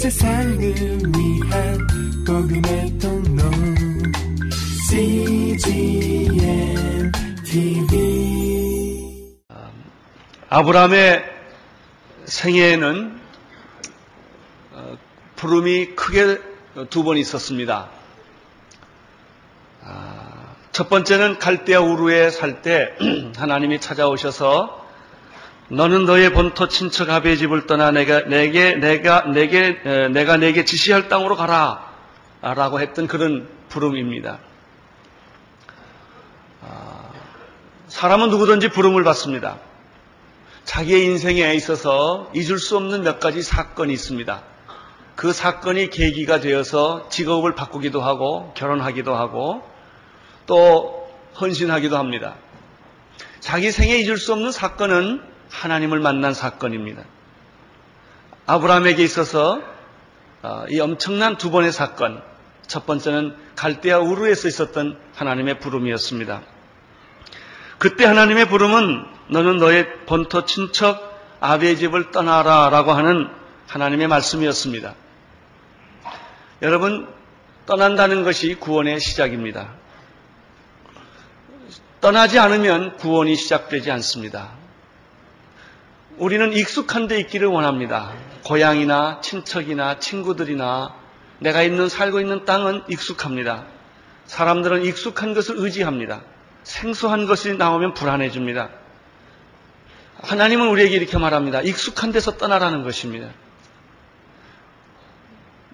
세상을 0.00 0.58
위한 0.58 1.78
복음의 2.26 2.98
통로 2.98 3.42
CGM 4.88 6.32
TV 7.44 9.36
아브라함의 10.48 11.22
생애에는 12.24 13.20
어, 14.72 14.96
부름이 15.36 15.94
크게 15.96 16.38
두 16.88 17.02
번 17.04 17.18
있었습니다. 17.18 17.90
아, 19.84 20.54
첫 20.72 20.88
번째는 20.88 21.38
갈대아 21.38 21.80
우르에 21.82 22.30
살 22.30 22.62
때 22.62 22.96
하나님이 23.36 23.82
찾아오셔서 23.82 24.79
너는 25.72 26.04
너의 26.04 26.32
본토 26.32 26.66
친척 26.66 27.10
아베의 27.10 27.38
집을 27.38 27.66
떠나 27.66 27.92
내가 27.92 28.22
내게 28.22 28.74
내가 28.74 29.22
내게 29.26 29.80
에, 29.84 30.08
내가 30.08 30.36
내게 30.36 30.64
지시할 30.64 31.08
땅으로 31.08 31.36
가라라고 31.36 32.80
했던 32.80 33.06
그런 33.06 33.48
부름입니다. 33.68 34.40
아, 36.62 37.10
사람은 37.86 38.30
누구든지 38.30 38.70
부름을 38.70 39.04
받습니다. 39.04 39.58
자기의 40.64 41.04
인생에 41.04 41.54
있어서 41.54 42.30
잊을 42.34 42.58
수 42.58 42.76
없는 42.76 43.02
몇 43.02 43.20
가지 43.20 43.40
사건이 43.40 43.92
있습니다. 43.92 44.42
그 45.14 45.32
사건이 45.32 45.90
계기가 45.90 46.40
되어서 46.40 47.08
직업을 47.10 47.54
바꾸기도 47.54 48.00
하고 48.00 48.52
결혼하기도 48.56 49.14
하고 49.14 49.62
또 50.46 51.08
헌신하기도 51.40 51.96
합니다. 51.96 52.34
자기 53.38 53.70
생에 53.70 53.98
잊을 53.98 54.16
수 54.16 54.32
없는 54.32 54.50
사건은 54.50 55.29
하나님을 55.50 56.00
만난 56.00 56.34
사건입니다. 56.34 57.02
아브라함에게 58.46 59.02
있어서 59.04 59.62
어, 60.42 60.64
이 60.70 60.80
엄청난 60.80 61.36
두 61.36 61.50
번의 61.50 61.70
사건, 61.70 62.22
첫 62.66 62.86
번째는 62.86 63.36
갈대아 63.56 63.98
우르에서 63.98 64.48
있었던 64.48 64.98
하나님의 65.14 65.60
부름이었습니다. 65.60 66.40
그때 67.78 68.04
하나님의 68.04 68.48
부름은 68.48 69.06
너는 69.28 69.58
너의 69.58 70.04
본토 70.06 70.46
친척 70.46 71.10
아비의 71.40 71.76
집을 71.76 72.10
떠나라 72.10 72.68
라고 72.70 72.92
하는 72.92 73.28
하나님의 73.66 74.08
말씀이었습니다. 74.08 74.94
여러분, 76.62 77.08
떠난다는 77.66 78.24
것이 78.24 78.54
구원의 78.54 79.00
시작입니다. 79.00 79.72
떠나지 82.00 82.38
않으면 82.38 82.96
구원이 82.96 83.36
시작되지 83.36 83.90
않습니다. 83.92 84.59
우리는 86.20 86.52
익숙한 86.52 87.08
데 87.08 87.18
있기를 87.18 87.48
원합니다. 87.48 88.12
고향이나 88.44 89.22
친척이나 89.22 89.98
친구들이나 89.98 90.94
내가 91.38 91.62
있는 91.62 91.88
살고 91.88 92.20
있는 92.20 92.44
땅은 92.44 92.82
익숙합니다. 92.88 93.64
사람들은 94.26 94.84
익숙한 94.84 95.32
것을 95.32 95.54
의지합니다. 95.56 96.20
생소한 96.62 97.26
것이 97.26 97.54
나오면 97.54 97.94
불안해집니다. 97.94 98.68
하나님은 100.18 100.68
우리에게 100.68 100.94
이렇게 100.94 101.16
말합니다. 101.16 101.62
익숙한 101.62 102.12
데서 102.12 102.36
떠나라는 102.36 102.82
것입니다. 102.82 103.30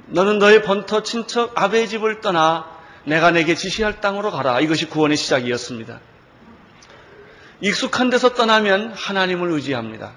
너는 0.07 0.39
너의 0.39 0.63
번터 0.63 1.03
친척 1.03 1.61
아베의 1.61 1.89
집을 1.89 2.21
떠나 2.21 2.71
내가 3.03 3.33
내게 3.33 3.57
지시할 3.57 4.01
땅으로 4.01 4.31
가라. 4.31 4.61
이것이 4.61 4.87
구원의 4.87 5.17
시작이었습니다. 5.17 5.99
익숙한 7.63 8.11
데서 8.11 8.35
떠나면 8.35 8.93
하나님을 8.93 9.51
의지합니다. 9.51 10.13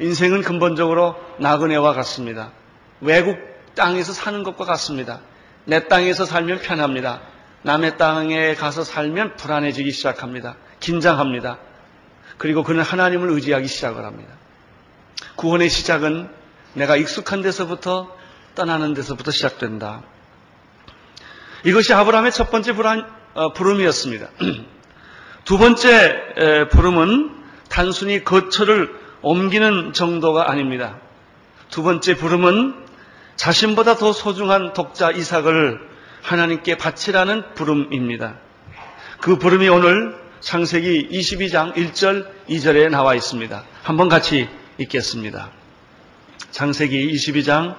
인생은 0.00 0.42
근본적으로 0.42 1.16
나그네와 1.38 1.92
같습니다. 1.94 2.52
외국 3.00 3.38
땅에서 3.74 4.12
사는 4.12 4.42
것과 4.42 4.64
같습니다. 4.64 5.20
내 5.64 5.88
땅에서 5.88 6.24
살면 6.24 6.60
편합니다. 6.60 7.20
남의 7.62 7.96
땅에 7.98 8.54
가서 8.54 8.84
살면 8.84 9.36
불안해지기 9.36 9.90
시작합니다. 9.90 10.56
긴장합니다. 10.80 11.58
그리고 12.38 12.62
그는 12.62 12.82
하나님을 12.82 13.30
의지하기 13.30 13.66
시작을 13.66 14.04
합니다. 14.04 14.32
구원의 15.36 15.68
시작은 15.68 16.30
내가 16.74 16.96
익숙한 16.96 17.42
데서부터 17.42 18.16
떠나는 18.54 18.94
데서부터 18.94 19.30
시작된다. 19.30 20.02
이것이 21.64 21.92
아브라함의 21.92 22.32
첫 22.32 22.50
번째 22.50 22.72
불안, 22.74 23.04
어, 23.34 23.52
부름이었습니다. 23.52 24.28
두 25.44 25.58
번째 25.58 26.68
부름은 26.70 27.34
단순히 27.68 28.22
거처를 28.22 28.94
옮기는 29.22 29.92
정도가 29.92 30.50
아닙니다. 30.50 30.98
두 31.70 31.82
번째 31.82 32.14
부름은 32.16 32.74
자신보다 33.36 33.96
더 33.96 34.12
소중한 34.12 34.72
독자 34.72 35.10
이삭을 35.10 35.80
하나님께 36.22 36.76
바치라는 36.76 37.54
부름입니다. 37.54 38.34
그 39.20 39.36
부름이 39.38 39.68
오늘 39.68 40.16
창세기 40.40 41.08
22장 41.10 41.74
1절 41.74 42.26
2절에 42.48 42.90
나와 42.90 43.14
있습니다. 43.14 43.64
한번 43.82 44.08
같이 44.08 44.48
읽겠습니다. 44.78 45.50
창세기 46.50 47.12
22장 47.12 47.76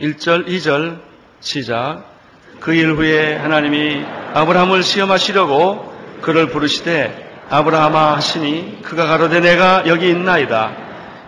1절 0.00 0.46
2절 0.48 1.00
시작. 1.40 2.12
그 2.60 2.72
일 2.74 2.94
후에 2.94 3.36
하나님이 3.36 4.04
아브라함을 4.34 4.82
시험하시려고 4.82 5.92
그를 6.22 6.48
부르시되 6.48 7.23
아브라함아 7.50 8.16
하시니 8.16 8.82
그가 8.82 9.06
가로되 9.06 9.40
내가 9.40 9.84
여기 9.86 10.08
있나이다. 10.10 10.72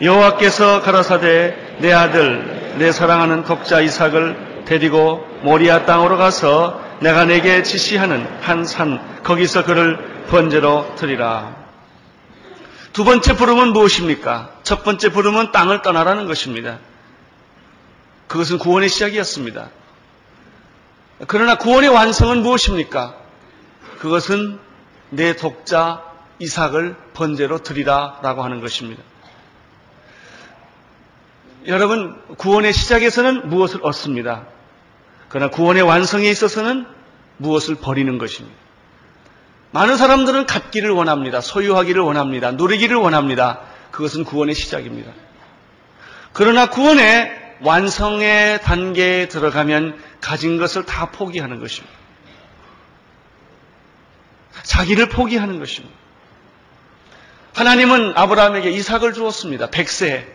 여호와께서 0.00 0.82
가라사대 0.82 1.76
내 1.78 1.92
아들 1.92 2.74
내 2.78 2.92
사랑하는 2.92 3.44
독자 3.44 3.80
이삭을 3.80 4.64
데리고 4.66 5.26
모리아 5.42 5.84
땅으로 5.86 6.16
가서 6.18 6.82
내가 7.00 7.24
내게 7.24 7.62
지시하는 7.62 8.26
한 8.40 8.64
산 8.64 9.22
거기서 9.22 9.64
그를 9.64 10.24
번제로 10.28 10.94
드리라. 10.96 11.54
두 12.92 13.04
번째 13.04 13.36
부름은 13.36 13.72
무엇입니까? 13.72 14.50
첫 14.62 14.82
번째 14.82 15.10
부름은 15.10 15.52
땅을 15.52 15.82
떠나라는 15.82 16.26
것입니다. 16.26 16.78
그것은 18.26 18.58
구원의 18.58 18.88
시작이었습니다. 18.88 19.68
그러나 21.26 21.56
구원의 21.56 21.90
완성은 21.90 22.42
무엇입니까? 22.42 23.14
그것은 23.98 24.58
내 25.10 25.36
독자 25.36 26.02
이삭을 26.38 26.96
번제로 27.14 27.62
드리라라고 27.62 28.42
하는 28.42 28.60
것입니다. 28.60 29.02
여러분, 31.66 32.20
구원의 32.36 32.72
시작에서는 32.72 33.48
무엇을 33.48 33.80
얻습니다. 33.82 34.46
그러나 35.28 35.50
구원의 35.50 35.82
완성에 35.82 36.28
있어서는 36.28 36.86
무엇을 37.38 37.76
버리는 37.76 38.18
것입니다. 38.18 38.56
많은 39.72 39.96
사람들은 39.96 40.46
갖기를 40.46 40.90
원합니다. 40.90 41.40
소유하기를 41.40 42.00
원합니다. 42.00 42.52
누리기를 42.52 42.96
원합니다. 42.96 43.60
그것은 43.90 44.24
구원의 44.24 44.54
시작입니다. 44.54 45.12
그러나 46.32 46.70
구원의 46.70 47.56
완성의 47.62 48.60
단계에 48.62 49.28
들어가면 49.28 49.98
가진 50.20 50.58
것을 50.58 50.84
다 50.84 51.10
포기하는 51.10 51.60
것입니다. 51.60 51.96
자기를 54.62 55.08
포기하는 55.08 55.58
것입니다. 55.58 56.05
하나님은 57.56 58.12
아브라함에게 58.16 58.70
이삭을 58.70 59.14
주었습니다. 59.14 59.70
백세. 59.70 60.30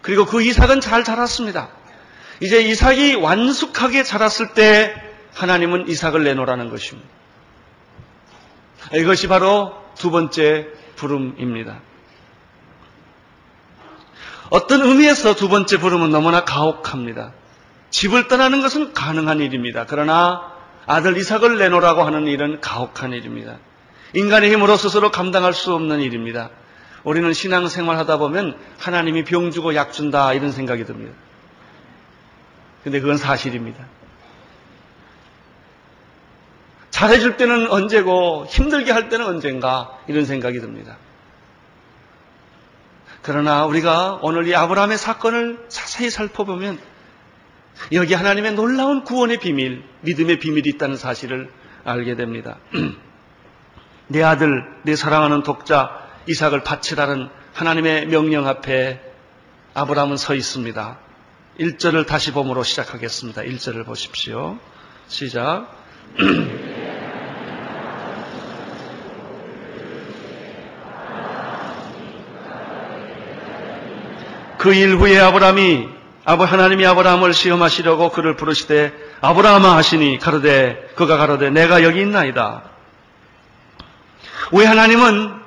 그리고 0.00 0.26
그 0.26 0.42
이삭은 0.42 0.80
잘 0.80 1.04
자랐습니다. 1.04 1.68
이제 2.40 2.60
이삭이 2.60 3.14
완숙하게 3.14 4.02
자랐을 4.02 4.52
때 4.54 4.92
하나님은 5.34 5.88
이삭을 5.88 6.24
내놓으라는 6.24 6.68
것입니다. 6.68 7.08
이것이 8.94 9.28
바로 9.28 9.72
두 9.96 10.10
번째 10.10 10.66
부름입니다. 10.96 11.80
어떤 14.50 14.82
의미에서 14.82 15.36
두 15.36 15.48
번째 15.48 15.78
부름은 15.78 16.10
너무나 16.10 16.44
가혹합니다. 16.44 17.32
집을 17.90 18.26
떠나는 18.26 18.62
것은 18.62 18.94
가능한 18.94 19.38
일입니다. 19.38 19.86
그러나 19.86 20.52
아들 20.86 21.16
이삭을 21.16 21.58
내놓으라고 21.58 22.02
하는 22.02 22.26
일은 22.26 22.60
가혹한 22.60 23.12
일입니다. 23.12 23.58
인간의 24.14 24.52
힘으로 24.52 24.76
스스로 24.76 25.10
감당할 25.10 25.52
수 25.52 25.72
없는 25.74 26.00
일입니다. 26.00 26.50
우리는 27.04 27.32
신앙생활 27.32 27.96
하다 27.98 28.18
보면 28.18 28.58
하나님이 28.78 29.24
병 29.24 29.50
주고 29.50 29.74
약 29.74 29.92
준다 29.92 30.32
이런 30.34 30.52
생각이 30.52 30.84
듭니다. 30.84 31.12
근데 32.84 33.00
그건 33.00 33.16
사실입니다. 33.16 33.84
잘해줄 36.90 37.36
때는 37.36 37.70
언제고 37.70 38.46
힘들게 38.48 38.92
할 38.92 39.08
때는 39.08 39.26
언젠가 39.26 39.98
이런 40.06 40.24
생각이 40.24 40.60
듭니다. 40.60 40.96
그러나 43.22 43.66
우리가 43.66 44.18
오늘 44.22 44.46
이 44.46 44.54
아브라함의 44.54 44.98
사건을 44.98 45.66
자세히 45.68 46.10
살펴보면 46.10 46.78
여기 47.92 48.14
하나님의 48.14 48.54
놀라운 48.54 49.04
구원의 49.04 49.38
비밀, 49.38 49.82
믿음의 50.02 50.38
비밀이 50.38 50.68
있다는 50.70 50.96
사실을 50.96 51.50
알게 51.84 52.14
됩니다. 52.16 52.58
내 54.12 54.22
아들, 54.22 54.62
내 54.82 54.94
사랑하는 54.94 55.42
독자 55.42 55.90
이삭을 56.26 56.62
바치라는 56.64 57.30
하나님의 57.54 58.06
명령 58.08 58.46
앞에 58.46 59.00
아브라함은 59.72 60.18
서 60.18 60.34
있습니다. 60.34 60.98
1절을 61.58 62.06
다시 62.06 62.32
봄으로 62.32 62.62
시작하겠습니다. 62.62 63.40
1절을 63.42 63.86
보십시오. 63.86 64.58
시작. 65.08 65.66
그 74.58 74.74
일 74.74 74.94
후에 74.96 75.18
아브라함이 75.18 75.88
아버 76.24 76.44
하나님이 76.44 76.86
아브라함을 76.86 77.32
시험하시려고 77.32 78.10
그를 78.10 78.36
부르시되 78.36 78.92
아브라함아 79.22 79.74
하시니 79.74 80.18
가로되 80.18 80.90
그가 80.96 81.16
가로되 81.16 81.50
내가 81.50 81.82
여기 81.82 82.00
있나이다. 82.02 82.71
왜 84.52 84.66
하나님은 84.66 85.40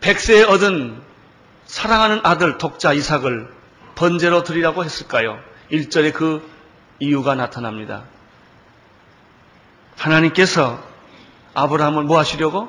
백세에 0.00 0.42
얻은 0.42 1.00
사랑하는 1.66 2.20
아들 2.24 2.58
독자 2.58 2.92
이삭을 2.92 3.48
번제로 3.94 4.42
드리라고 4.42 4.84
했을까요? 4.84 5.38
1절에 5.70 6.12
그 6.12 6.48
이유가 6.98 7.36
나타납니다. 7.36 8.04
하나님께서 9.96 10.82
아브라함을 11.54 12.02
뭐 12.04 12.18
하시려고? 12.18 12.68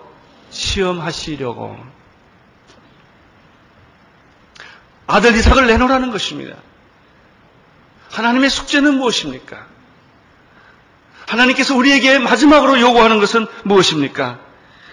시험하시려고. 0.52 1.78
아들 5.08 5.36
이삭을 5.36 5.66
내놓으라는 5.68 6.12
것입니다. 6.12 6.56
하나님의 8.12 8.50
숙제는 8.52 8.96
무엇입니까? 8.96 9.66
하나님께서 11.28 11.76
우리에게 11.76 12.20
마지막으로 12.20 12.80
요구하는 12.80 13.20
것은 13.20 13.48
무엇입니까? 13.64 14.47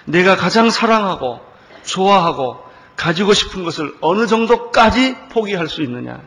내가 0.05 0.37
가장 0.37 0.71
사랑하고 0.71 1.41
좋아하고 1.85 2.63
가지고 2.97 3.35
싶은 3.35 3.65
것을 3.65 3.95
어느 4.01 4.27
정도까지 4.27 5.17
포기할 5.31 5.69
수 5.69 5.83
있느냐? 5.83 6.21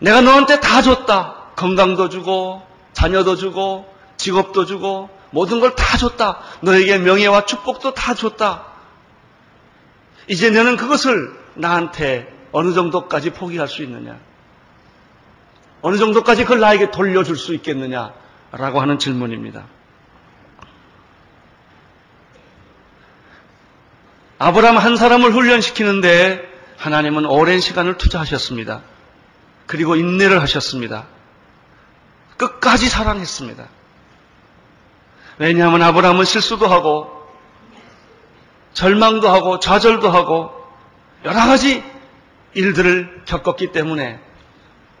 내가 0.00 0.20
너한테 0.20 0.60
다 0.60 0.82
줬다. 0.82 1.36
건강도 1.54 2.08
주고, 2.08 2.62
자녀도 2.92 3.36
주고, 3.36 3.86
직업도 4.16 4.66
주고, 4.66 5.08
모든 5.30 5.60
걸 5.60 5.74
다 5.76 5.96
줬다. 5.96 6.40
너에게 6.62 6.98
명예와 6.98 7.46
축복도 7.46 7.94
다 7.94 8.14
줬다. 8.14 8.66
이제 10.26 10.50
너는 10.50 10.76
그것을 10.76 11.32
나한테 11.54 12.32
어느 12.52 12.72
정도까지 12.74 13.30
포기할 13.30 13.68
수 13.68 13.82
있느냐? 13.82 14.18
어느 15.80 15.96
정도까지 15.96 16.44
그걸 16.44 16.60
나에게 16.60 16.90
돌려줄 16.90 17.36
수 17.36 17.54
있겠느냐? 17.54 18.12
라고 18.50 18.80
하는 18.80 18.98
질문입니다. 18.98 19.64
아브라함 24.42 24.76
한 24.76 24.96
사람을 24.96 25.32
훈련시키는데 25.32 26.42
하나님은 26.76 27.26
오랜 27.26 27.60
시간을 27.60 27.96
투자하셨습니다. 27.96 28.80
그리고 29.66 29.94
인내를 29.94 30.42
하셨습니다. 30.42 31.06
끝까지 32.38 32.88
사랑했습니다. 32.88 33.64
왜냐하면 35.38 35.82
아브라함은 35.82 36.24
실수도 36.24 36.66
하고 36.66 37.24
절망도 38.72 39.28
하고 39.28 39.60
좌절도 39.60 40.10
하고 40.10 40.50
여러 41.24 41.36
가지 41.36 41.84
일들을 42.54 43.22
겪었기 43.26 43.70
때문에 43.70 44.18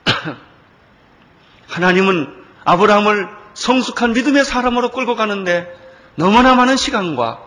하나님은 1.66 2.44
아브라함을 2.64 3.28
성숙한 3.54 4.12
믿음의 4.12 4.44
사람으로 4.44 4.92
끌고 4.92 5.16
가는데 5.16 5.66
너무나 6.14 6.54
많은 6.54 6.76
시간과 6.76 7.40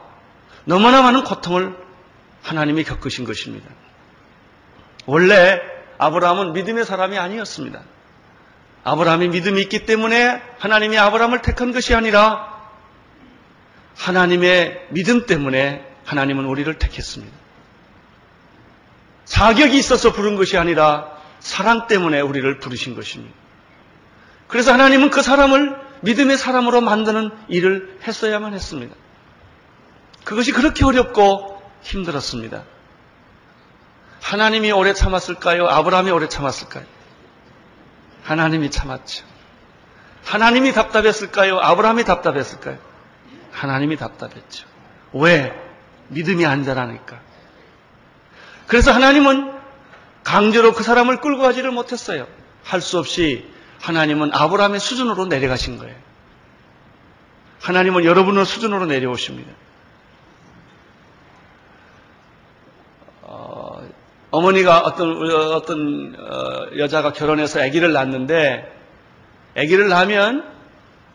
너무나 0.66 1.02
많은 1.02 1.24
고통을 1.24 1.85
하나님이 2.46 2.84
겪으신 2.84 3.26
것입니다. 3.26 3.68
원래 5.08 5.60
아브라함은 5.98 6.54
믿음의 6.54 6.86
사람이 6.86 7.18
아니었습니다. 7.18 7.82
아브라함이 8.84 9.30
믿음이 9.30 9.62
있기 9.64 9.86
때문에 9.88 10.42
하나님이 10.60 10.98
아브라함을 11.00 11.42
택한 11.42 11.74
것이 11.74 11.96
아니라 11.96 12.54
하나님의 13.96 14.88
믿음 14.92 15.26
때문에 15.26 15.84
하나님은 16.06 16.46
우리를 16.46 16.72
택했습니다. 16.78 17.36
자격이 19.26 19.76
있어서 19.80 20.14
부른 20.14 20.36
것이 20.36 20.56
아니라 20.58 21.12
사랑 21.40 21.88
때문에 21.88 22.22
우리를 22.22 22.60
부르신 22.60 22.94
것입니다. 22.94 23.34
그래서 24.48 24.72
하나님은 24.72 25.10
그 25.10 25.24
사람을 25.24 25.76
믿음의 26.02 26.38
사람으로 26.38 26.82
만드는 26.82 27.32
일을 27.48 27.98
했어야만 28.04 28.54
했습니다. 28.54 28.96
그것이 30.24 30.52
그렇게 30.52 30.86
어렵고 30.86 31.55
힘들었습니다. 31.86 32.64
하나님이 34.22 34.72
오래 34.72 34.94
참았을까요? 34.94 35.68
아브라함이 35.68 36.12
오래 36.12 36.28
참았을까요? 36.28 36.84
하나님이 38.24 38.72
참았죠. 38.72 39.24
하나님이 40.26 40.74
답답했을까요? 40.74 41.60
아브라함이 41.60 42.04
답답했을까요? 42.04 42.78
하나님이 43.52 43.98
답답했죠. 43.98 44.66
왜? 45.14 45.54
믿음이 46.10 46.46
안 46.46 46.64
자라니까. 46.64 47.20
그래서 48.68 48.92
하나님은 48.92 49.54
강제로 50.24 50.74
그 50.74 50.82
사람을 50.84 51.22
끌고 51.22 51.42
가지를 51.44 51.70
못했어요. 51.72 52.28
할 52.64 52.82
수 52.82 52.98
없이 52.98 53.48
하나님은 53.82 54.32
아브라함의 54.34 54.80
수준으로 54.80 55.28
내려가신 55.28 55.78
거예요. 55.78 55.96
하나님은 57.62 58.06
여러분의 58.06 58.46
수준으로 58.46 58.88
내려오십니다. 58.88 59.52
어, 64.36 64.42
머니가 64.42 64.80
어떤 64.82 65.32
어떤 65.54 66.14
어, 66.20 66.78
여자가 66.78 67.14
결혼해서 67.14 67.62
아기를 67.62 67.94
낳는데 67.94 68.70
아기를 69.56 69.88
낳으면 69.88 70.44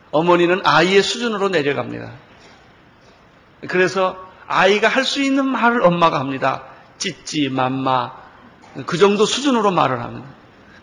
어머니는 0.09 0.61
아이의 0.63 1.03
수준으로 1.03 1.49
내려갑니다. 1.49 2.13
그래서 3.67 4.17
아이가 4.47 4.87
할 4.87 5.05
수 5.05 5.21
있는 5.21 5.45
말을 5.45 5.83
엄마가 5.83 6.19
합니다. 6.19 6.63
찌찌, 6.97 7.49
맘마 7.49 8.11
그 8.87 8.97
정도 8.97 9.25
수준으로 9.25 9.69
말을 9.69 10.01
합니다. 10.01 10.27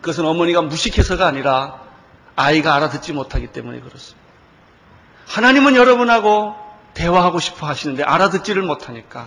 그것은 0.01 0.25
어머니가 0.25 0.63
무식해서가 0.63 1.27
아니라 1.27 1.81
아이가 2.37 2.77
알아듣지 2.77 3.15
못하기 3.15 3.49
때문에 3.49 3.81
그렇습니다. 3.81 4.25
하나님은 5.27 5.75
여러분하고 5.75 6.55
대화하고 6.95 7.41
싶어 7.41 7.67
하시는데 7.67 8.05
알아듣지를 8.05 8.63
못하니까 8.63 9.27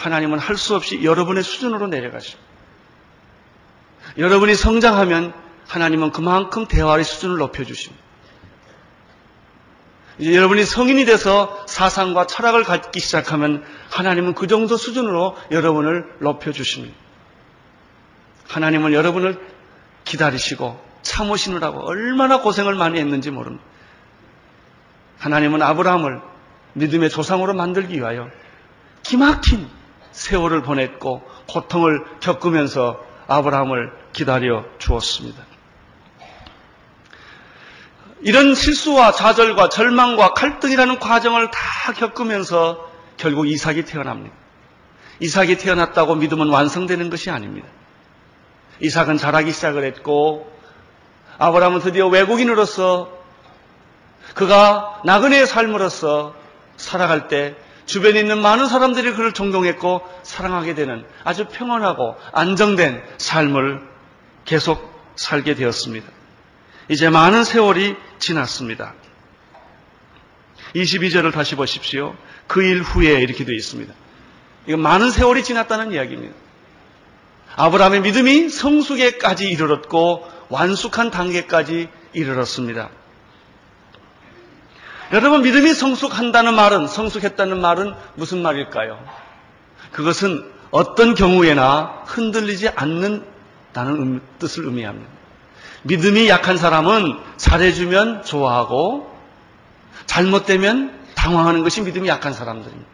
하나님은 0.00 0.38
할 0.38 0.56
수 0.56 0.74
없이 0.74 1.04
여러분의 1.04 1.42
수준으로 1.42 1.86
내려가십니다. 1.86 2.42
여러분이 4.16 4.54
성장하면 4.54 5.34
하나님은 5.68 6.10
그만큼 6.10 6.66
대화의 6.66 7.04
수준을 7.04 7.36
높여주십니다. 7.36 8.02
이제 10.18 10.34
여러분이 10.34 10.64
성인이 10.64 11.04
돼서 11.04 11.64
사상과 11.68 12.26
철학을 12.26 12.64
갖기 12.64 12.98
시작하면 12.98 13.62
하나님은 13.90 14.34
그 14.34 14.46
정도 14.46 14.76
수준으로 14.76 15.36
여러분을 15.50 16.16
높여주십니다. 16.20 16.94
하나님은 18.48 18.92
여러분을 18.94 19.38
기다리시고 20.04 20.80
참으시느라고 21.02 21.86
얼마나 21.86 22.40
고생을 22.40 22.74
많이 22.74 22.98
했는지 22.98 23.30
모릅니다. 23.30 23.64
하나님은 25.18 25.60
아브라함을 25.62 26.20
믿음의 26.72 27.10
조상으로 27.10 27.52
만들기 27.54 27.96
위하여 27.96 28.28
기막힌 29.02 29.68
세월을 30.20 30.62
보냈고 30.62 31.22
고통을 31.48 32.04
겪으면서 32.20 33.02
아브라함을 33.26 33.90
기다려 34.12 34.66
주었습니다. 34.78 35.42
이런 38.20 38.54
실수와 38.54 39.12
좌절과 39.12 39.70
절망과 39.70 40.34
갈등이라는 40.34 40.98
과정을 40.98 41.50
다 41.50 41.92
겪으면서 41.94 42.86
결국 43.16 43.48
이삭이 43.48 43.86
태어납니다. 43.86 44.36
이삭이 45.20 45.56
태어났다고 45.56 46.16
믿음은 46.16 46.50
완성되는 46.50 47.08
것이 47.08 47.30
아닙니다. 47.30 47.66
이삭은 48.80 49.16
자라기 49.16 49.52
시작을 49.52 49.84
했고 49.84 50.52
아브라함은 51.38 51.80
드디어 51.80 52.08
외국인으로서 52.08 53.10
그가 54.34 55.00
나그네의 55.06 55.46
삶으로서 55.46 56.34
살아갈 56.76 57.28
때 57.28 57.56
주변에 57.90 58.20
있는 58.20 58.38
많은 58.38 58.68
사람들이 58.68 59.14
그를 59.14 59.32
존경했고 59.32 60.02
사랑하게 60.22 60.76
되는 60.76 61.04
아주 61.24 61.46
평온하고 61.46 62.14
안정된 62.32 63.02
삶을 63.18 63.80
계속 64.44 64.88
살게 65.16 65.54
되었습니다. 65.56 66.06
이제 66.88 67.08
많은 67.08 67.42
세월이 67.42 67.96
지났습니다. 68.20 68.94
22절을 70.76 71.32
다시 71.32 71.56
보십시오. 71.56 72.14
그 72.46 72.62
일 72.62 72.80
후에 72.82 73.20
이렇게 73.20 73.44
되어 73.44 73.54
있습니다. 73.56 73.92
이건 74.66 74.80
많은 74.80 75.10
세월이 75.10 75.42
지났다는 75.42 75.92
이야기입니다. 75.92 76.34
아브라함의 77.56 78.02
믿음이 78.02 78.50
성숙에까지 78.50 79.50
이르렀고 79.50 80.30
완숙한 80.48 81.10
단계까지 81.10 81.88
이르렀습니다. 82.12 82.90
여러분 85.12 85.42
믿음이 85.42 85.74
성숙한다는 85.74 86.54
말은 86.54 86.86
성숙했다는 86.86 87.60
말은 87.60 87.94
무슨 88.14 88.42
말일까요? 88.42 88.98
그것은 89.90 90.44
어떤 90.70 91.14
경우에나 91.14 92.02
흔들리지 92.06 92.68
않는 92.68 93.24
라는 93.72 94.20
뜻을 94.38 94.64
의미합니다. 94.66 95.08
믿음이 95.82 96.28
약한 96.28 96.56
사람은 96.56 97.18
잘해주면 97.36 98.24
좋아하고 98.24 99.10
잘못되면 100.06 100.92
당황하는 101.14 101.62
것이 101.62 101.80
믿음이 101.82 102.08
약한 102.08 102.32
사람들입니다. 102.32 102.90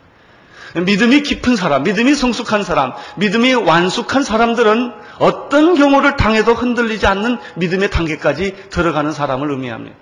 믿음이 0.85 1.23
깊은 1.23 1.57
사람, 1.57 1.85
믿음이 1.85 2.15
성숙한 2.15 2.63
사람, 2.63 2.93
믿음이 3.17 3.55
완숙한 3.55 4.23
사람들은 4.23 4.93
어떤 5.19 5.75
경우를 5.75 6.17
당해도 6.17 6.53
흔들리지 6.55 7.07
않는 7.07 7.39
믿음의 7.57 7.91
단계까지 7.91 8.69
들어가는 8.71 9.13
사람을 9.13 9.51
의미합니다. 9.51 9.97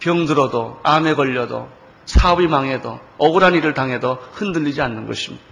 병들어도, 0.00 0.80
암에 0.82 1.14
걸려도, 1.14 1.68
사업이 2.06 2.46
망해도, 2.46 3.00
억울한 3.18 3.54
일을 3.54 3.74
당해도 3.74 4.18
흔들리지 4.32 4.80
않는 4.80 5.06
것입니다. 5.06 5.44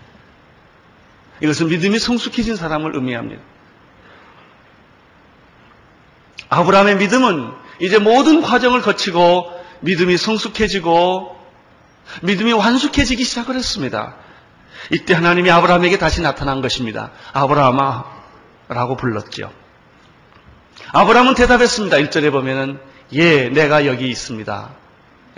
이것은 1.40 1.68
믿음이 1.68 1.98
성숙해진 1.98 2.56
사람을 2.56 2.94
의미합니다. 2.94 3.42
아브라함의 6.48 6.96
믿음은 6.96 7.52
이제 7.80 7.98
모든 7.98 8.40
과정을 8.40 8.80
거치고 8.80 9.52
믿음이 9.80 10.16
성숙해지고 10.16 11.36
믿음이 12.22 12.52
완숙해지기 12.52 13.24
시작을 13.24 13.56
했습니다. 13.56 14.14
이때 14.90 15.14
하나님이 15.14 15.50
아브라함에게 15.50 15.98
다시 15.98 16.22
나타난 16.22 16.62
것입니다. 16.62 17.10
아브라함아 17.32 18.04
라고 18.68 18.96
불렀죠. 18.96 19.52
아브라함은 20.92 21.34
대답했습니다. 21.34 21.96
1절에 21.98 22.30
보면은 22.32 22.80
예, 23.12 23.48
내가 23.48 23.86
여기 23.86 24.08
있습니다. 24.08 24.70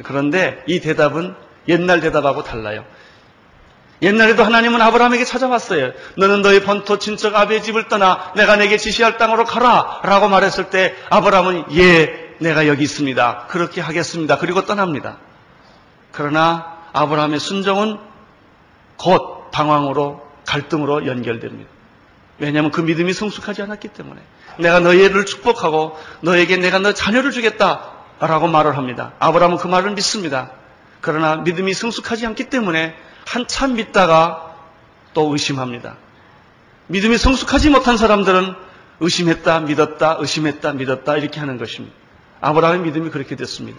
그런데 0.05 0.63
이 0.67 0.81
대답은 0.81 1.35
옛날 1.69 2.01
대답하고 2.01 2.45
달라요. 2.45 2.85
옛날에도 4.01 4.45
하나님은 4.45 4.81
아브라함에게 4.81 5.25
찾아왔어요. 5.25 5.93
너는 6.17 6.43
너의 6.43 6.63
본토 6.63 6.99
친척 6.99 7.35
아비의 7.35 7.63
집을 7.63 7.89
떠나 7.89 8.33
내가 8.37 8.57
내게 8.57 8.77
지시할 8.77 9.19
땅으로 9.19 9.45
가라 9.45 10.01
라고 10.05 10.29
말했을 10.29 10.71
때 10.71 10.95
아브라함은 11.11 11.65
예, 11.77 12.37
내가 12.39 12.69
여기 12.69 12.85
있습니다. 12.85 13.47
그렇게 13.49 13.81
하겠습니다. 13.81 14.39
그리고 14.39 14.65
떠납니다. 14.65 15.19
그러나 16.13 16.79
아브라함의 16.93 17.41
순종은 17.41 17.99
곧 18.97 19.51
방황으로 19.51 20.27
갈등으로 20.47 21.07
연결됩니다. 21.07 21.69
왜냐하면 22.39 22.71
그 22.71 22.81
믿음이 22.81 23.13
성숙하지 23.13 23.63
않았기 23.63 23.89
때문에 23.89 24.21
내가 24.59 24.81
너희를 24.81 25.25
축복하고 25.25 25.99
너에게 26.21 26.57
내가 26.57 26.79
너 26.79 26.93
자녀를 26.93 27.31
주겠다 27.31 27.93
라고 28.21 28.49
말을 28.49 28.77
합니다. 28.77 29.13
아브라함은 29.19 29.59
그 29.59 29.67
말을 29.69 29.93
믿습니다. 29.93 30.51
그러나 31.01 31.37
믿음이 31.37 31.73
성숙하지 31.75 32.27
않기 32.27 32.45
때문에 32.51 32.95
한참 33.27 33.75
믿다가 33.75 34.55
또 35.15 35.33
의심합니다. 35.33 35.97
믿음이 36.89 37.19
성숙하지 37.19 37.71
못한 37.71 37.97
사람들은 37.97 38.55
의심했다, 39.01 39.61
믿었다, 39.61 40.17
의심했다, 40.19 40.73
믿었다 40.73 41.17
이렇게 41.17 41.39
하는 41.39 41.59
것입니다. 41.59 41.95
아브라함의 42.41 42.81
믿음이 42.83 43.11
그렇게 43.11 43.37
됐습니다. 43.37 43.79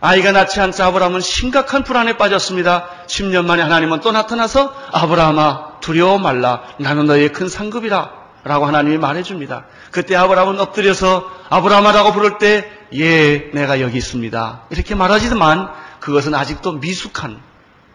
아이가 0.00 0.32
낳지 0.32 0.60
않자 0.60 0.86
아브라함은 0.86 1.20
심각한 1.20 1.84
불안에 1.84 2.18
빠졌습니다. 2.18 2.90
10년 3.06 3.46
만에 3.46 3.62
하나님은 3.62 4.00
또 4.00 4.12
나타나서 4.12 4.74
아브라함아 4.92 5.80
두려워 5.80 6.18
말라 6.18 6.62
나는 6.78 7.06
너의 7.06 7.32
큰 7.32 7.48
상급이라 7.48 8.23
라고 8.44 8.66
하나님이 8.66 8.98
말해줍니다. 8.98 9.64
그때 9.90 10.14
아브라함은 10.16 10.60
엎드려서 10.60 11.30
아브라함아라고 11.48 12.12
부를 12.12 12.38
때 12.38 12.70
예, 12.92 13.50
내가 13.52 13.80
여기 13.80 13.96
있습니다. 13.96 14.64
이렇게 14.70 14.94
말하지만 14.94 15.70
그것은 16.00 16.34
아직도 16.34 16.72
미숙한, 16.72 17.40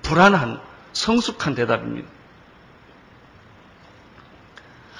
불안한, 0.01 0.59
성숙한 0.93 1.53
대답입니다. 1.53 2.09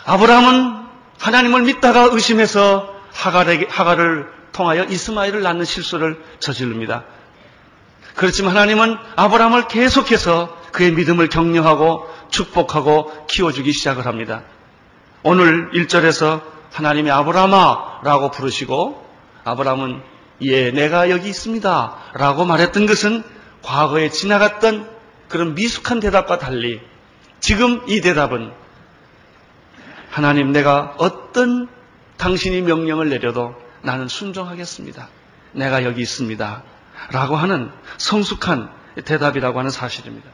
아브라함은 0.06 0.86
하나님을 1.20 1.64
믿다가 1.64 2.10
의심해서 2.12 2.94
하갈을 3.12 4.32
통하여 4.52 4.84
이스마엘을 4.84 5.42
낳는 5.42 5.66
실수를 5.66 6.24
저지릅니다. 6.40 7.06
그렇지만 8.16 8.52
하나님은 8.56 8.98
아브라함을 9.16 9.68
계속해서 9.68 10.56
그의 10.72 10.92
믿음을 10.92 11.28
격려하고 11.30 12.08
축복하고 12.30 13.26
키워주기 13.28 13.72
시작을 13.72 14.06
합니다. 14.06 14.44
오늘 15.22 15.72
1절에서 15.72 16.42
하나님이 16.72 17.12
아브라함아 17.12 18.02
라고 18.04 18.32
부르시고 18.32 19.06
아브라함은 19.44 20.02
예, 20.42 20.72
내가 20.72 21.10
여기 21.10 21.28
있습니다. 21.28 21.98
라고 22.14 22.46
말했던 22.46 22.86
것은 22.86 23.24
과거에 23.62 24.10
지나갔던 24.10 24.90
그런 25.28 25.56
미숙한 25.56 26.00
대답과 26.00 26.38
달리 26.38 26.80
지금 27.42 27.84
이 27.90 28.00
대답은 28.00 28.52
하나님 30.10 30.54
내가 30.54 30.96
어떤 30.98 31.68
당신이 32.18 32.62
명령을 32.62 33.10
내려도 33.10 33.56
나는 33.82 34.08
순종하겠습니다. 34.08 35.10
내가 35.52 35.84
여기 35.84 36.02
있습니다. 36.02 36.64
라고 37.12 37.36
하는 37.36 37.72
성숙한 37.98 38.72
대답이라고 39.04 39.60
하는 39.60 39.72
사실입니다. 39.72 40.30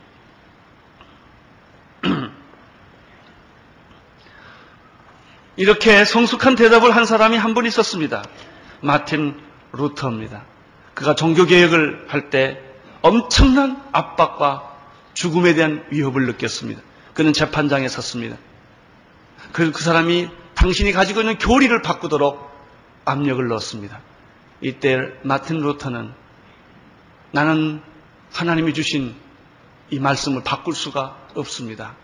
이렇게 5.58 6.04
성숙한 6.06 6.56
대답을 6.56 6.96
한 6.96 7.06
사람이 7.06 7.38
한 7.38 7.54
분 7.54 7.66
있었습니다. 7.66 8.24
마틴 8.82 9.40
루터입니다. 9.72 10.44
그가 10.94 11.16
종교개혁을 11.16 12.06
할 12.08 12.30
때 12.30 12.60
엄청난 13.02 13.82
압박과 13.92 14.74
죽음에 15.14 15.54
대한 15.54 15.86
위협을 15.92 16.26
느꼈습니다. 16.26 16.82
그는 17.14 17.34
재판장에 17.34 17.88
섰습니다. 17.88 18.36
그, 19.54 19.72
그 19.72 19.82
사람이 19.84 20.30
당신이 20.56 20.92
가지고 20.92 21.22
있는 21.22 21.38
교리를 21.38 21.82
바꾸도록 21.82 22.50
압력을 23.06 23.46
넣었습니다. 23.48 24.00
이때 24.62 24.98
마틴 25.24 25.58
루터는 25.62 26.12
나는 27.32 27.82
하나님이 28.34 28.74
주신 28.74 29.16
이 29.92 30.00
말씀을 30.00 30.44
바꿀 30.44 30.74
수가 30.74 31.16
없습니다. 31.36 31.96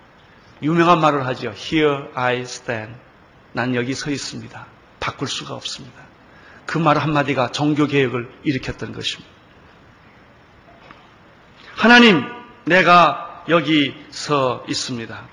유명한 0.62 1.02
말을 1.02 1.26
하죠. 1.28 1.52
Here 1.56 2.10
I 2.14 2.42
stand. 2.42 2.94
난 3.54 3.76
여기 3.76 3.94
서 3.94 4.10
있습니다. 4.12 4.66
바꿀 5.00 5.28
수가 5.28 5.54
없습니다. 5.56 6.02
그 6.66 6.80
말 6.80 6.98
한마디가 6.98 7.52
종교개혁을 7.52 8.32
일으켰던 8.44 8.94
것입니다. 8.94 9.30
하나님, 11.76 12.24
내가 12.66 13.44
여기 13.50 13.94
서 14.12 14.64
있습니다. 14.70 15.28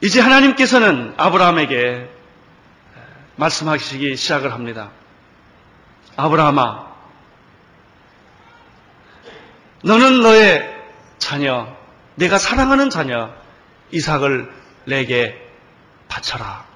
이제 0.00 0.20
하나님께서는 0.20 1.14
아브라함에게 1.16 2.08
말씀하시기 3.36 4.16
시작을 4.16 4.52
합니다. 4.52 4.90
아브라함아, 6.16 6.86
너는 9.84 10.20
너의 10.22 10.76
자녀, 11.18 11.76
내가 12.18 12.36
사랑하는 12.36 12.90
자녀 12.90 13.30
이삭을 13.92 14.52
내게 14.86 15.40
바쳐라. 16.08 16.66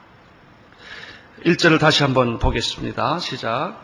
1절을 1.45 1.81
다시 1.81 2.05
한번 2.05 2.39
보겠습니다. 2.39 3.19
시작. 3.19 3.77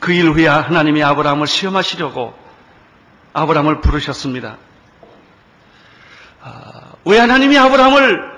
그 0.00 0.14
일 0.14 0.30
후에 0.30 0.46
하나님이 0.46 1.02
아브라함을 1.04 1.46
시험하시려고 1.46 2.32
아브라함을 3.34 3.82
부르셨습니다. 3.82 4.56
아, 6.40 6.92
왜 7.04 7.18
하나님이 7.18 7.58
아브라함을 7.58 8.37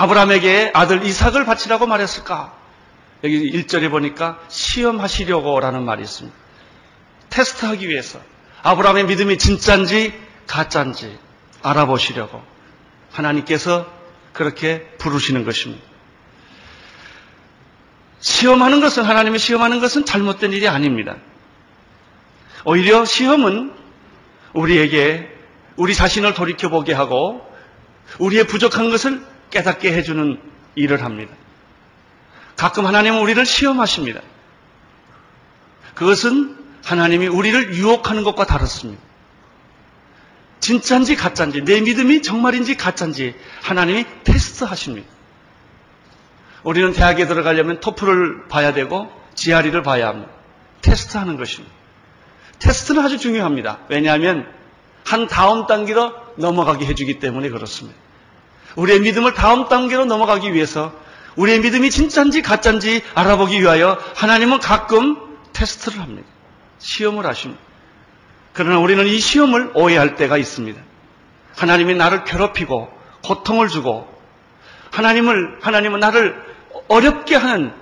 아브라함에게 0.00 0.70
아들 0.72 1.04
이삭을 1.04 1.44
바치라고 1.44 1.86
말했을까? 1.86 2.54
여기 3.22 3.52
1절에 3.52 3.90
보니까 3.90 4.40
시험하시려고라는 4.48 5.84
말이 5.84 6.02
있습니다. 6.02 6.34
테스트하기 7.28 7.86
위해서 7.86 8.18
아브라함의 8.62 9.04
믿음이 9.04 9.36
진짜인지 9.36 10.18
가짜인지 10.46 11.18
알아보시려고 11.62 12.42
하나님께서 13.12 13.86
그렇게 14.32 14.88
부르시는 14.96 15.44
것입니다. 15.44 15.84
시험하는 18.20 18.80
것은 18.80 19.02
하나님이 19.02 19.38
시험하는 19.38 19.80
것은 19.80 20.06
잘못된 20.06 20.52
일이 20.52 20.66
아닙니다. 20.66 21.16
오히려 22.64 23.04
시험은 23.04 23.74
우리에게 24.54 25.28
우리 25.76 25.94
자신을 25.94 26.32
돌이켜 26.32 26.70
보게 26.70 26.94
하고 26.94 27.46
우리의 28.18 28.46
부족한 28.46 28.90
것을 28.90 29.29
깨닫게 29.50 29.92
해주는 29.92 30.40
일을 30.74 31.02
합니다. 31.04 31.34
가끔 32.56 32.86
하나님은 32.86 33.20
우리를 33.20 33.44
시험하십니다. 33.44 34.20
그것은 35.94 36.56
하나님이 36.84 37.26
우리를 37.28 37.74
유혹하는 37.74 38.24
것과 38.24 38.46
다릅니다. 38.46 39.02
진짜인지 40.60 41.16
가짜인지 41.16 41.62
내 41.62 41.80
믿음이 41.80 42.22
정말인지 42.22 42.76
가짜인지 42.76 43.34
하나님이 43.62 44.04
테스트 44.24 44.64
하십니다. 44.64 45.08
우리는 46.62 46.92
대학에 46.92 47.26
들어가려면 47.26 47.80
토플을 47.80 48.48
봐야 48.48 48.72
되고 48.72 49.10
GRE를 49.34 49.82
봐야 49.82 50.08
합니다. 50.08 50.30
테스트 50.82 51.16
하는 51.16 51.36
것입니다. 51.36 51.74
테스트는 52.58 53.02
아주 53.02 53.18
중요합니다. 53.18 53.80
왜냐하면 53.88 54.46
한 55.04 55.26
다음 55.26 55.66
단계로 55.66 56.12
넘어가게 56.36 56.84
해주기 56.86 57.18
때문에 57.18 57.48
그렇습니다. 57.48 57.98
우리의 58.76 59.00
믿음을 59.00 59.34
다음 59.34 59.68
단계로 59.68 60.04
넘어가기 60.04 60.52
위해서 60.54 60.92
우리의 61.36 61.60
믿음이 61.60 61.90
진짜인지 61.90 62.42
가짜인지 62.42 63.02
알아보기 63.14 63.60
위하여 63.60 63.98
하나님은 64.16 64.60
가끔 64.60 65.16
테스트를 65.52 66.00
합니다. 66.00 66.28
시험을 66.78 67.26
하십니다. 67.26 67.60
그러나 68.52 68.78
우리는 68.78 69.06
이 69.06 69.18
시험을 69.18 69.72
오해할 69.74 70.16
때가 70.16 70.36
있습니다. 70.36 70.80
하나님이 71.56 71.94
나를 71.94 72.24
괴롭히고 72.24 72.90
고통을 73.24 73.68
주고 73.68 74.08
하나님을 74.90 75.58
하나님은 75.60 76.00
나를 76.00 76.42
어렵게 76.88 77.36
하는 77.36 77.72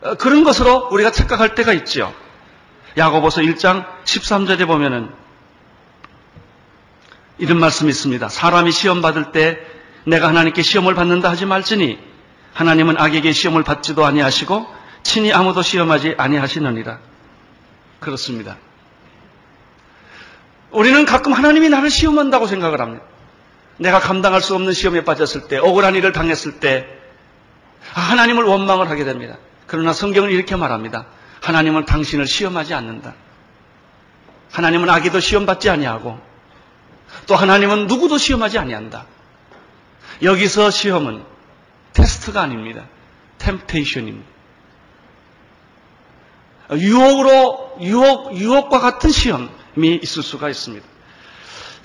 어, 0.00 0.14
그런 0.14 0.44
것으로 0.44 0.88
우리가 0.92 1.10
착각할 1.10 1.54
때가 1.54 1.72
있죠. 1.72 2.14
야고보서 2.96 3.42
1장 3.42 3.84
13절에 4.04 4.66
보면은 4.66 5.10
이런 7.38 7.58
말씀이 7.58 7.88
있습니다. 7.88 8.28
사람이 8.28 8.72
시험 8.72 9.00
받을 9.00 9.32
때 9.32 9.58
내가 10.04 10.28
하나님께 10.28 10.62
시험을 10.62 10.94
받는다 10.94 11.30
하지 11.30 11.46
말지니 11.46 11.98
하나님은 12.54 12.96
악에게 12.98 13.32
시험을 13.32 13.62
받지도 13.62 14.04
아니하시고 14.04 14.66
친히 15.02 15.32
아무도 15.32 15.62
시험하지 15.62 16.14
아니하시느니라. 16.18 16.98
그렇습니다. 18.00 18.56
우리는 20.70 21.04
가끔 21.06 21.32
하나님이 21.32 21.68
나를 21.68 21.90
시험한다고 21.90 22.46
생각을 22.46 22.80
합니다. 22.80 23.04
내가 23.78 24.00
감당할 24.00 24.40
수 24.40 24.54
없는 24.54 24.72
시험에 24.72 25.04
빠졌을 25.04 25.48
때, 25.48 25.56
억울한 25.56 25.94
일을 25.94 26.12
당했을 26.12 26.58
때, 26.60 26.86
하나님을 27.92 28.44
원망을 28.44 28.90
하게 28.90 29.04
됩니다. 29.04 29.38
그러나 29.66 29.92
성경은 29.92 30.30
이렇게 30.30 30.56
말합니다. 30.56 31.06
하나님은 31.40 31.86
당신을 31.86 32.26
시험하지 32.26 32.74
않는다. 32.74 33.14
하나님은 34.50 34.90
아기도 34.90 35.20
시험받지 35.20 35.70
아니하고 35.70 36.18
또 37.26 37.36
하나님은 37.36 37.86
누구도 37.86 38.18
시험하지 38.18 38.58
아니한다. 38.58 39.06
여기서 40.22 40.70
시험은 40.70 41.22
테스트가 41.92 42.42
아닙니다. 42.42 42.84
템테이션입니다. 43.38 44.26
유혹으로 46.72 47.78
유혹 47.80 48.36
유혹과 48.36 48.80
같은 48.80 49.10
시험이 49.10 50.00
있을 50.02 50.22
수가 50.22 50.48
있습니다. 50.50 50.86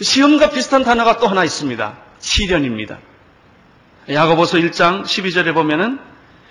시험과 0.02 0.50
비슷한 0.50 0.84
단어가 0.84 1.18
또 1.18 1.28
하나 1.28 1.44
있습니다. 1.44 1.98
시련입니다. 2.20 3.00
야고보서 4.10 4.58
1장 4.58 5.04
12절에 5.04 5.54
보면은 5.54 6.00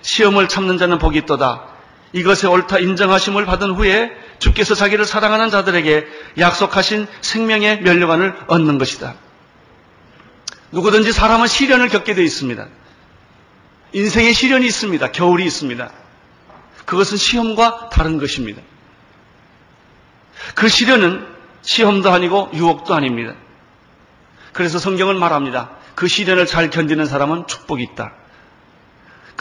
시험을 0.03 0.49
참는 0.49 0.79
자는 0.79 0.99
복이 0.99 1.19
있도다. 1.19 1.69
이것에 2.13 2.47
옳다 2.47 2.79
인정하심을 2.79 3.45
받은 3.47 3.73
후에 3.73 4.11
주께서 4.43 4.75
자기를 4.75 5.05
사랑하는 5.05 5.51
자들에게 5.51 6.05
약속하신 6.39 7.07
생명의 7.21 7.81
면류관을 7.83 8.35
얻는 8.49 8.79
것이다. 8.79 9.15
누구든지 10.73 11.13
사람은 11.13 11.47
시련을 11.47 11.89
겪게 11.89 12.15
되어 12.15 12.25
있습니다. 12.25 12.67
인생에 13.93 14.33
시련이 14.33 14.67
있습니다. 14.67 15.13
겨울이 15.13 15.45
있습니다. 15.45 15.93
그것은 16.87 17.19
시험과 17.19 17.91
다른 17.91 18.19
것입니다. 18.19 18.61
그 20.57 20.69
시련은 20.69 21.25
시험도 21.61 22.11
아니고 22.11 22.51
유혹도 22.53 22.95
아닙니다. 22.95 23.35
그래서 24.53 24.81
성경은 24.81 25.21
말합니다. 25.21 25.71
그 25.95 26.09
시련을 26.09 26.47
잘 26.47 26.69
견디는 26.69 27.07
사람은 27.07 27.47
축복이 27.47 27.81
있다. 27.93 28.13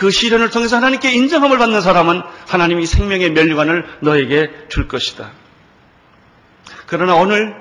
그 0.01 0.09
시련을 0.09 0.49
통해서 0.49 0.77
하나님께 0.77 1.11
인정함을 1.11 1.59
받는 1.59 1.79
사람은 1.79 2.23
하나님이 2.47 2.87
생명의 2.87 3.33
멸류관을 3.33 3.99
너에게 3.99 4.49
줄 4.67 4.87
것이다. 4.87 5.29
그러나 6.87 7.13
오늘 7.13 7.55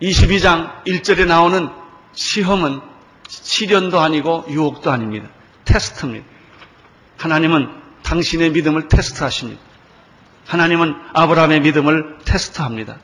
22장 0.00 0.82
1절에 0.84 1.26
나오는 1.26 1.68
시험은 2.14 2.80
시련도 3.28 4.00
아니고 4.00 4.46
유혹도 4.48 4.90
아닙니다. 4.90 5.28
테스트입니다. 5.66 6.24
하나님은 7.18 7.68
당신의 8.02 8.52
믿음을 8.52 8.88
테스트하십니다. 8.88 9.60
하나님은 10.46 10.94
아브라함의 11.12 11.60
믿음을 11.60 12.16
테스트합니다. 12.24 12.96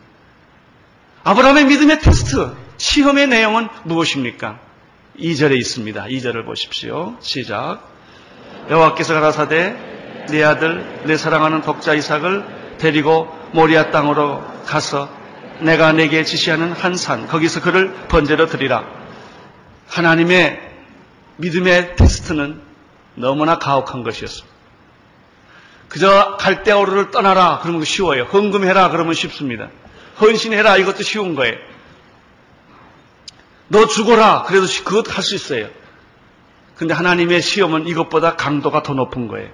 아브라함의 1.23 1.67
믿음의 1.67 2.01
테스트, 2.01 2.57
시험의 2.79 3.27
내용은 3.27 3.69
무엇입니까? 3.85 4.66
2절에 5.19 5.57
있습니다. 5.57 6.05
2절을 6.05 6.45
보십시오. 6.45 7.17
시작. 7.21 7.81
여호와께서 8.71 9.15
가라사대 9.15 10.27
내 10.31 10.43
아들 10.43 11.03
내 11.05 11.17
사랑하는 11.17 11.63
독자 11.63 11.95
이삭을 11.95 12.77
데리고 12.79 13.29
모리아 13.53 13.91
땅으로 13.91 14.43
가서 14.67 15.09
내가 15.61 15.93
내게 15.93 16.25
지시하는 16.25 16.73
한 16.73 16.97
산 16.97 17.27
거기서 17.27 17.61
그를 17.63 17.93
번제로 18.09 18.47
드리라. 18.47 18.85
하나님의 19.89 20.61
믿음의 21.37 21.97
테스트는 21.97 22.61
너무나 23.15 23.59
가혹한 23.59 24.03
것이었습니다. 24.03 24.55
그저 25.89 26.37
갈대오르를 26.39 27.11
떠나라 27.11 27.61
그러면 27.63 27.85
쉬워요. 27.85 28.25
헌금해라 28.25 28.91
그러면 28.91 29.15
쉽습니다. 29.15 29.69
헌신해라 30.21 30.77
이것도 30.79 31.03
쉬운 31.05 31.35
거예요. 31.35 31.55
너 33.69 33.87
죽어라. 33.87 34.45
그래도 34.45 34.67
그것 34.85 35.17
할 35.17 35.23
수 35.23 35.35
있어요. 35.35 35.69
근데 36.77 36.93
하나님의 36.93 37.41
시험은 37.41 37.89
이것보다 37.89 38.37
강도가 38.37 38.83
더 38.83 38.93
높은 38.93 39.29
거예요. 39.29 39.51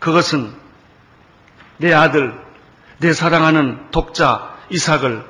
그것은 0.00 0.52
내 1.76 1.92
아들, 1.92 2.34
내 2.98 3.12
사랑하는 3.12 3.90
독자 3.90 4.56
이삭을 4.70 5.24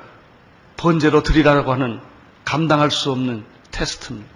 번제로 0.77 1.23
드리라고 1.23 1.71
하는 1.73 1.99
감당할 2.45 2.89
수 2.89 3.11
없는 3.11 3.45
테스트입니다. 3.71 4.29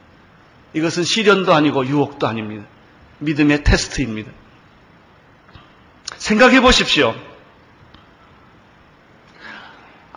이것은 0.73 1.03
시련도 1.03 1.53
아니고 1.53 1.85
유혹도 1.87 2.27
아닙니다. 2.27 2.65
믿음의 3.19 3.63
테스트입니다. 3.63 4.31
생각해 6.17 6.61
보십시오. 6.61 7.15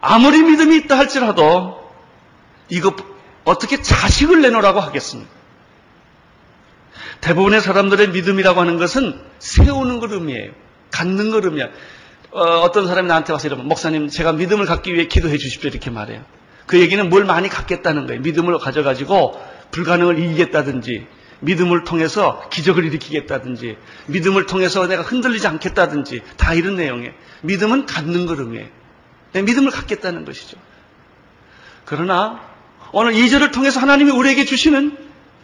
아무리 0.01 0.43
믿음이 0.43 0.77
있다 0.79 0.99
할지라도 0.99 1.80
이거 2.71 2.95
어떻게 3.45 3.83
자식을 3.83 4.41
내놓으라고 4.43 4.81
하겠습니까? 4.81 5.31
대부분의 7.21 7.61
사람들의 7.61 8.11
믿음이라고 8.11 8.61
하는 8.61 8.79
것은 8.79 9.21
세우는 9.39 10.01
것 10.01 10.11
의미해요. 10.13 10.53
갖는 10.91 11.31
것 11.31 11.45
의미야. 11.45 11.69
어, 12.33 12.71
떤 12.73 12.87
사람이 12.87 13.09
나한테 13.09 13.33
와서 13.33 13.49
이러면 13.49 13.67
목사님 13.67 14.09
제가 14.09 14.33
믿음을 14.33 14.65
갖기 14.67 14.95
위해 14.95 15.07
기도해 15.07 15.37
주십시오 15.37 15.69
이렇게 15.69 15.91
말해요. 15.91 16.25
그 16.67 16.79
얘기는 16.79 17.09
뭘 17.09 17.25
많이 17.25 17.49
갖겠다는 17.49 18.07
거예요. 18.07 18.21
믿음을 18.21 18.57
가져가지고 18.59 19.41
불가능을 19.73 20.19
이기겠다든지 20.19 21.07
믿음을 21.41 21.85
통해서 21.85 22.49
기적을 22.51 22.85
일으키겠다든지 22.85 23.77
믿음을 24.07 24.47
통해서 24.47 24.87
내가 24.87 25.03
흔들리지 25.03 25.47
않겠다든지 25.47 26.23
다 26.37 26.55
이런 26.55 26.77
내용이에요. 26.77 27.13
믿음은 27.43 27.87
갖는 27.87 28.27
것 28.27 28.39
의미해요. 28.39 28.69
믿음을 29.33 29.71
갖겠다는 29.71 30.25
것이죠. 30.25 30.57
그러나 31.85 32.41
오늘 32.93 33.13
2절을 33.13 33.53
통해서 33.53 33.81
하나님이 33.81 34.11
우리에게 34.11 34.45
주시는 34.45 34.97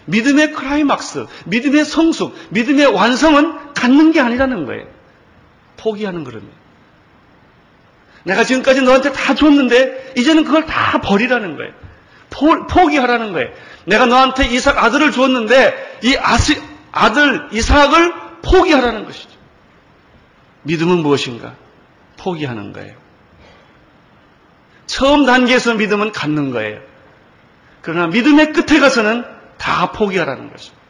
믿음의 0.07 0.53
크라이막스, 0.53 1.27
믿음의 1.47 1.85
성숙, 1.85 2.37
믿음의 2.51 2.87
완성은 2.87 3.75
갖는 3.75 4.13
게 4.13 4.21
아니라는 4.21 4.67
거예요. 4.67 4.87
포기하는 5.77 6.25
거랍니다. 6.25 6.57
내가 8.25 8.45
지금까지 8.45 8.83
너한테 8.83 9.13
다 9.13 9.35
줬는데 9.35 10.15
이제는 10.17 10.45
그걸 10.45 10.67
다 10.67 11.01
버리라는 11.01 11.57
거예요. 11.57 11.73
포, 12.31 12.67
포기하라는 12.67 13.33
거예요. 13.33 13.51
내가 13.85 14.07
너한테 14.07 14.47
이삭 14.49 14.83
아들을 14.83 15.13
주었는데 15.13 16.01
이 16.03 16.17
아스, 16.17 16.61
아들 16.91 17.49
이삭을 17.53 18.15
포기하라는 18.43 19.05
것이죠. 19.05 19.29
믿음은 20.63 20.99
무엇인가? 20.99 21.55
포기하는 22.19 22.73
거예요. 22.73 22.95
처음 24.87 25.27
단계에서 25.27 25.75
믿음은 25.75 26.13
갖는 26.13 26.51
거예요. 26.51 26.81
그러나 27.87 28.09
믿음의 28.09 28.53
끝에 28.53 28.81
가서는 28.81 29.25
다 29.59 29.93
포기하라는 29.93 30.51
것입니다. 30.51 30.83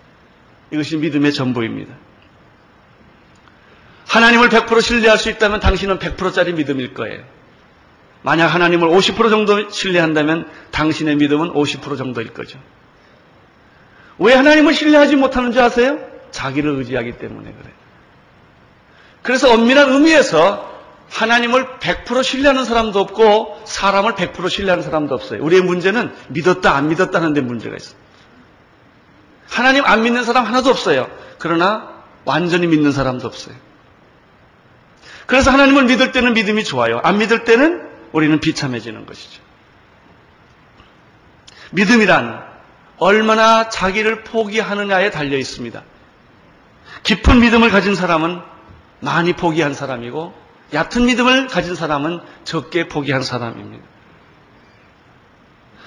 이것이 0.70 0.96
믿음의 0.96 1.34
전부입니다. 1.34 1.94
하나님을 4.08 4.48
100% 4.48 4.80
신뢰할 4.80 5.18
수 5.18 5.28
있다면 5.28 5.60
당신은 5.60 5.98
100%짜리 5.98 6.54
믿음일 6.54 6.94
거예요. 6.94 7.22
만약 8.22 8.46
하나님을 8.46 8.88
50% 8.88 9.28
정도 9.28 9.68
신뢰한다면 9.68 10.48
당신의 10.70 11.16
믿음은 11.16 11.52
50% 11.52 11.98
정도일 11.98 12.32
거죠. 12.32 12.58
왜 14.18 14.32
하나님을 14.32 14.72
신뢰하지 14.72 15.16
못하는지 15.16 15.60
아세요? 15.60 15.98
자기를 16.30 16.78
의지하기 16.78 17.18
때문에 17.18 17.52
그래요. 17.52 17.74
그래서 19.20 19.52
엄밀한 19.52 19.92
의미에서 19.92 20.75
하나님을 21.10 21.78
100% 21.78 22.22
신뢰하는 22.22 22.64
사람도 22.64 22.98
없고 23.00 23.62
사람을 23.64 24.14
100% 24.14 24.50
신뢰하는 24.50 24.82
사람도 24.82 25.14
없어요. 25.14 25.42
우리의 25.42 25.62
문제는 25.62 26.14
믿었다 26.28 26.74
안 26.74 26.88
믿었다는 26.88 27.32
데 27.32 27.40
문제가 27.40 27.76
있어요. 27.76 27.96
하나님 29.48 29.84
안 29.84 30.02
믿는 30.02 30.24
사람 30.24 30.44
하나도 30.44 30.70
없어요. 30.70 31.08
그러나 31.38 32.02
완전히 32.24 32.66
믿는 32.66 32.92
사람도 32.92 33.26
없어요. 33.26 33.54
그래서 35.26 35.50
하나님을 35.50 35.84
믿을 35.84 36.12
때는 36.12 36.34
믿음이 36.34 36.64
좋아요. 36.64 37.00
안 37.02 37.18
믿을 37.18 37.44
때는 37.44 37.88
우리는 38.12 38.40
비참해지는 38.40 39.06
것이죠. 39.06 39.42
믿음이란 41.72 42.44
얼마나 42.98 43.68
자기를 43.68 44.24
포기하느냐에 44.24 45.10
달려 45.10 45.36
있습니다. 45.36 45.82
깊은 47.02 47.40
믿음을 47.40 47.70
가진 47.70 47.94
사람은 47.94 48.40
많이 49.00 49.32
포기한 49.34 49.74
사람이고 49.74 50.45
얕은 50.72 51.06
믿음을 51.06 51.46
가진 51.46 51.74
사람은 51.74 52.20
적게 52.44 52.88
포기한 52.88 53.22
사람입니다. 53.22 53.84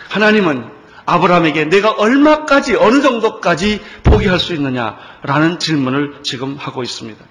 하나님은 0.10 0.72
아브라함에게 1.06 1.66
내가 1.66 1.92
얼마까지 1.92 2.76
어느 2.76 3.02
정도까지 3.02 3.82
포기할 4.04 4.40
수 4.40 4.54
있느냐라는 4.54 5.60
질문을 5.60 6.20
지금 6.24 6.56
하고 6.56 6.84
있습니다. 6.84 7.24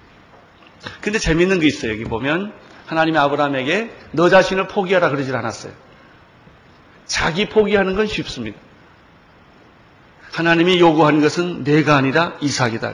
근데 1.01 1.19
재밌는 1.19 1.59
게 1.59 1.67
있어요. 1.67 1.91
여기 1.91 2.03
보면 2.03 2.53
하나님이 2.85 3.17
아브라함에게 3.17 3.95
너 4.11 4.29
자신을 4.29 4.67
포기하라 4.67 5.09
그러질 5.09 5.35
않았어요. 5.35 5.73
자기 7.05 7.49
포기하는 7.49 7.95
건 7.95 8.07
쉽습니다. 8.07 8.59
하나님이 10.31 10.79
요구하는 10.79 11.21
것은 11.21 11.63
내가 11.63 11.95
아니라 11.95 12.33
이삭이다. 12.39 12.93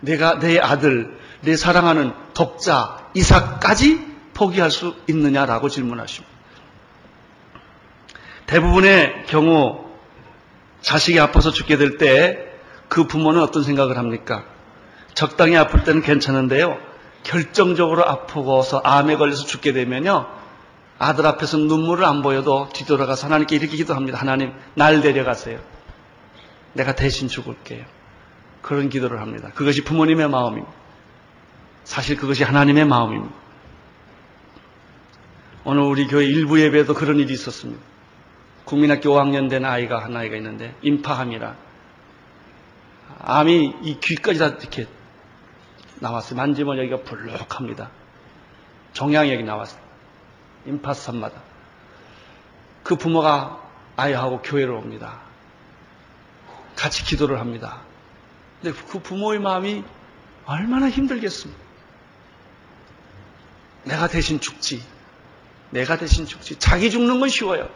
내가 0.00 0.38
내 0.38 0.58
아들, 0.58 1.16
내 1.40 1.56
사랑하는 1.56 2.12
독자 2.34 3.08
이삭까지 3.14 4.14
포기할 4.34 4.70
수 4.70 4.96
있느냐라고 5.08 5.68
질문하십니다. 5.68 6.34
대부분의 8.46 9.24
경우 9.26 9.84
자식이 10.82 11.18
아파서 11.20 11.50
죽게 11.50 11.76
될 11.76 11.96
때 11.98 12.54
그 12.88 13.06
부모는 13.08 13.40
어떤 13.42 13.64
생각을 13.64 13.96
합니까? 13.98 14.44
적당히 15.14 15.56
아플 15.56 15.82
때는 15.82 16.02
괜찮은데요. 16.02 16.78
결정적으로 17.24 18.06
아프고서 18.06 18.80
암에 18.84 19.16
걸려서 19.16 19.46
죽게 19.46 19.72
되면요. 19.72 20.26
아들 20.98 21.26
앞에서 21.26 21.56
눈물을 21.56 22.04
안 22.04 22.22
보여도 22.22 22.68
뒤돌아가서 22.72 23.26
하나님께 23.26 23.56
이렇게 23.56 23.76
기도합니다. 23.76 24.18
하나님, 24.18 24.52
날 24.74 25.00
데려가세요. 25.00 25.58
내가 26.74 26.94
대신 26.94 27.26
죽을게요. 27.26 27.84
그런 28.62 28.88
기도를 28.88 29.20
합니다. 29.20 29.50
그것이 29.54 29.82
부모님의 29.82 30.28
마음입니다. 30.28 30.72
사실 31.84 32.16
그것이 32.16 32.44
하나님의 32.44 32.86
마음입니다. 32.86 33.34
오늘 35.64 35.82
우리 35.82 36.06
교회 36.06 36.24
일부 36.24 36.60
예배에도 36.60 36.94
그런 36.94 37.18
일이 37.18 37.32
있었습니다. 37.32 37.80
국민학교 38.64 39.10
5학년 39.10 39.48
된 39.48 39.64
아이가 39.64 40.02
한 40.02 40.16
아이가 40.16 40.36
있는데 40.36 40.74
임파암이라 40.82 41.54
암이 43.20 43.76
이 43.82 43.98
귀까지 44.00 44.38
다 44.38 44.48
이렇게 44.48 44.86
나왔어요. 46.00 46.36
만지면 46.36 46.78
여기가 46.78 47.02
불룩합니다. 47.02 47.90
종양이 48.92 49.36
기 49.36 49.42
나왔어요. 49.42 49.80
임파선마다. 50.66 51.42
그 52.82 52.96
부모가 52.96 53.60
아이하고 53.96 54.42
교회를 54.42 54.72
옵니다. 54.72 55.20
같이 56.76 57.04
기도를 57.04 57.40
합니다. 57.40 57.80
근데 58.60 58.78
그 58.90 58.98
부모의 58.98 59.40
마음이 59.40 59.84
얼마나 60.44 60.90
힘들겠습니까? 60.90 61.63
내가 63.84 64.08
대신 64.08 64.40
죽지. 64.40 64.82
내가 65.70 65.96
대신 65.98 66.26
죽지. 66.26 66.56
자기 66.58 66.90
죽는 66.90 67.20
건 67.20 67.28
쉬워요. 67.28 67.68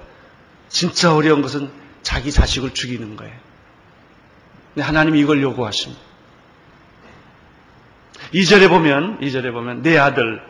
진짜 0.68 1.14
어려운 1.14 1.42
것은 1.42 1.70
자기 2.02 2.32
자식을 2.32 2.74
죽이는 2.74 3.16
거예요. 3.16 3.34
근데 4.74 4.86
하나님이 4.86 5.20
이걸 5.20 5.42
요구하십니다. 5.42 6.00
2절에 8.32 8.68
보면, 8.68 9.20
2절에 9.20 9.52
보면, 9.52 9.82
내 9.82 9.96
아들, 9.98 10.42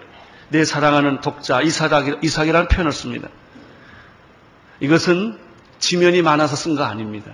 내 0.49 0.65
사랑하는 0.65 1.21
독자, 1.21 1.61
이삭, 1.61 2.25
이삭이라는 2.25 2.69
표현을 2.69 2.93
씁니다. 2.93 3.29
이것은 4.81 5.39
지면이 5.79 6.23
많아서 6.23 6.57
쓴 6.57 6.77
거 6.77 6.85
아닙니다. 6.85 7.33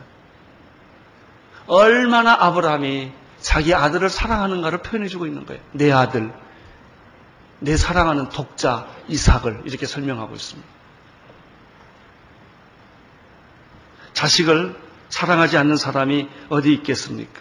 얼마나 1.67 2.35
아브라함이 2.39 3.13
자기 3.41 3.75
아들을 3.75 4.09
사랑하는가를 4.09 4.79
표현해주고 4.79 5.27
있는 5.27 5.47
거예요. 5.47 5.63
내 5.73 5.93
아들, 5.93 6.33
내 7.64 7.79
사랑하는 7.79 8.29
독자 8.29 8.87
이삭을 9.09 9.62
이렇게 9.64 9.87
설명하고 9.87 10.35
있습니다. 10.35 10.68
자식을 14.12 14.77
사랑하지 15.09 15.57
않는 15.57 15.77
사람이 15.77 16.29
어디 16.50 16.74
있겠습니까? 16.74 17.40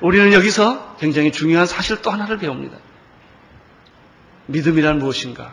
우리는 0.00 0.32
여기서 0.32 0.96
굉장히 1.00 1.32
중요한 1.32 1.66
사실 1.66 2.00
또 2.00 2.12
하나를 2.12 2.38
배웁니다. 2.38 2.78
믿음이란 4.46 5.00
무엇인가? 5.00 5.52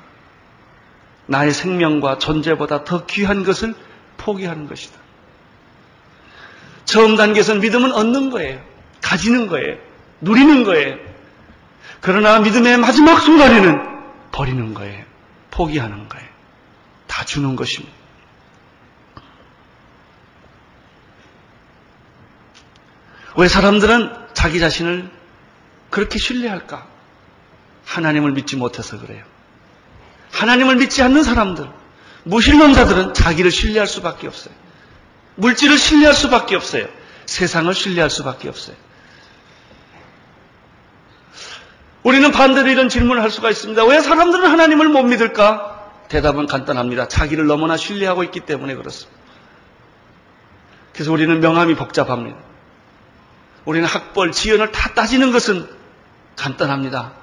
나의 1.25 1.53
생명과 1.53 2.19
존재보다 2.19 2.83
더 2.83 3.07
귀한 3.07 3.43
것을 3.43 3.73
포기하는 4.17 4.67
것이다. 4.67 4.99
처음 6.85 7.15
단계에서는 7.15 7.61
믿음은 7.61 7.93
얻는 7.93 8.29
거예요. 8.29 8.63
가지는 9.01 9.47
거예요. 9.47 9.92
누리는 10.23 10.63
거예요. 10.63 10.97
그러나 12.01 12.39
믿음의 12.39 12.77
마지막 12.77 13.19
순간에는 13.19 13.81
버리는 14.31 14.73
거예요. 14.73 15.05
포기하는 15.51 16.09
거예요. 16.09 16.27
다 17.07 17.23
주는 17.25 17.55
것입니다. 17.55 17.93
왜 23.35 23.47
사람들은 23.47 24.13
자기 24.33 24.59
자신을 24.59 25.09
그렇게 25.89 26.19
신뢰할까? 26.19 26.87
하나님을 27.85 28.31
믿지 28.31 28.55
못해서 28.55 28.99
그래요. 28.99 29.23
하나님을 30.31 30.77
믿지 30.77 31.01
않는 31.03 31.23
사람들, 31.23 31.69
무신론자들은 32.23 33.13
자기를 33.13 33.51
신뢰할 33.51 33.87
수밖에 33.87 34.27
없어요. 34.27 34.53
물질을 35.35 35.77
신뢰할 35.77 36.13
수밖에 36.13 36.55
없어요. 36.55 36.87
세상을 37.25 37.73
신뢰할 37.73 38.09
수밖에 38.09 38.49
없어요. 38.49 38.75
우리는 42.03 42.31
반대로 42.31 42.69
이런 42.69 42.89
질문을 42.89 43.21
할 43.21 43.31
수가 43.31 43.49
있습니다. 43.49 43.85
왜 43.85 44.01
사람들은 44.01 44.49
하나님을 44.49 44.89
못 44.89 45.03
믿을까? 45.03 45.91
대답은 46.09 46.47
간단합니다. 46.47 47.07
자기를 47.07 47.47
너무나 47.47 47.77
신뢰하고 47.77 48.23
있기 48.25 48.41
때문에 48.41 48.75
그렇습니다. 48.75 49.19
그래서 50.93 51.11
우리는 51.11 51.39
명함이 51.39 51.75
복잡합니다. 51.75 52.37
우리는 53.65 53.87
학벌, 53.87 54.31
지연을 54.31 54.71
다 54.71 54.93
따지는 54.93 55.31
것은 55.31 55.67
간단합니다. 56.35 57.13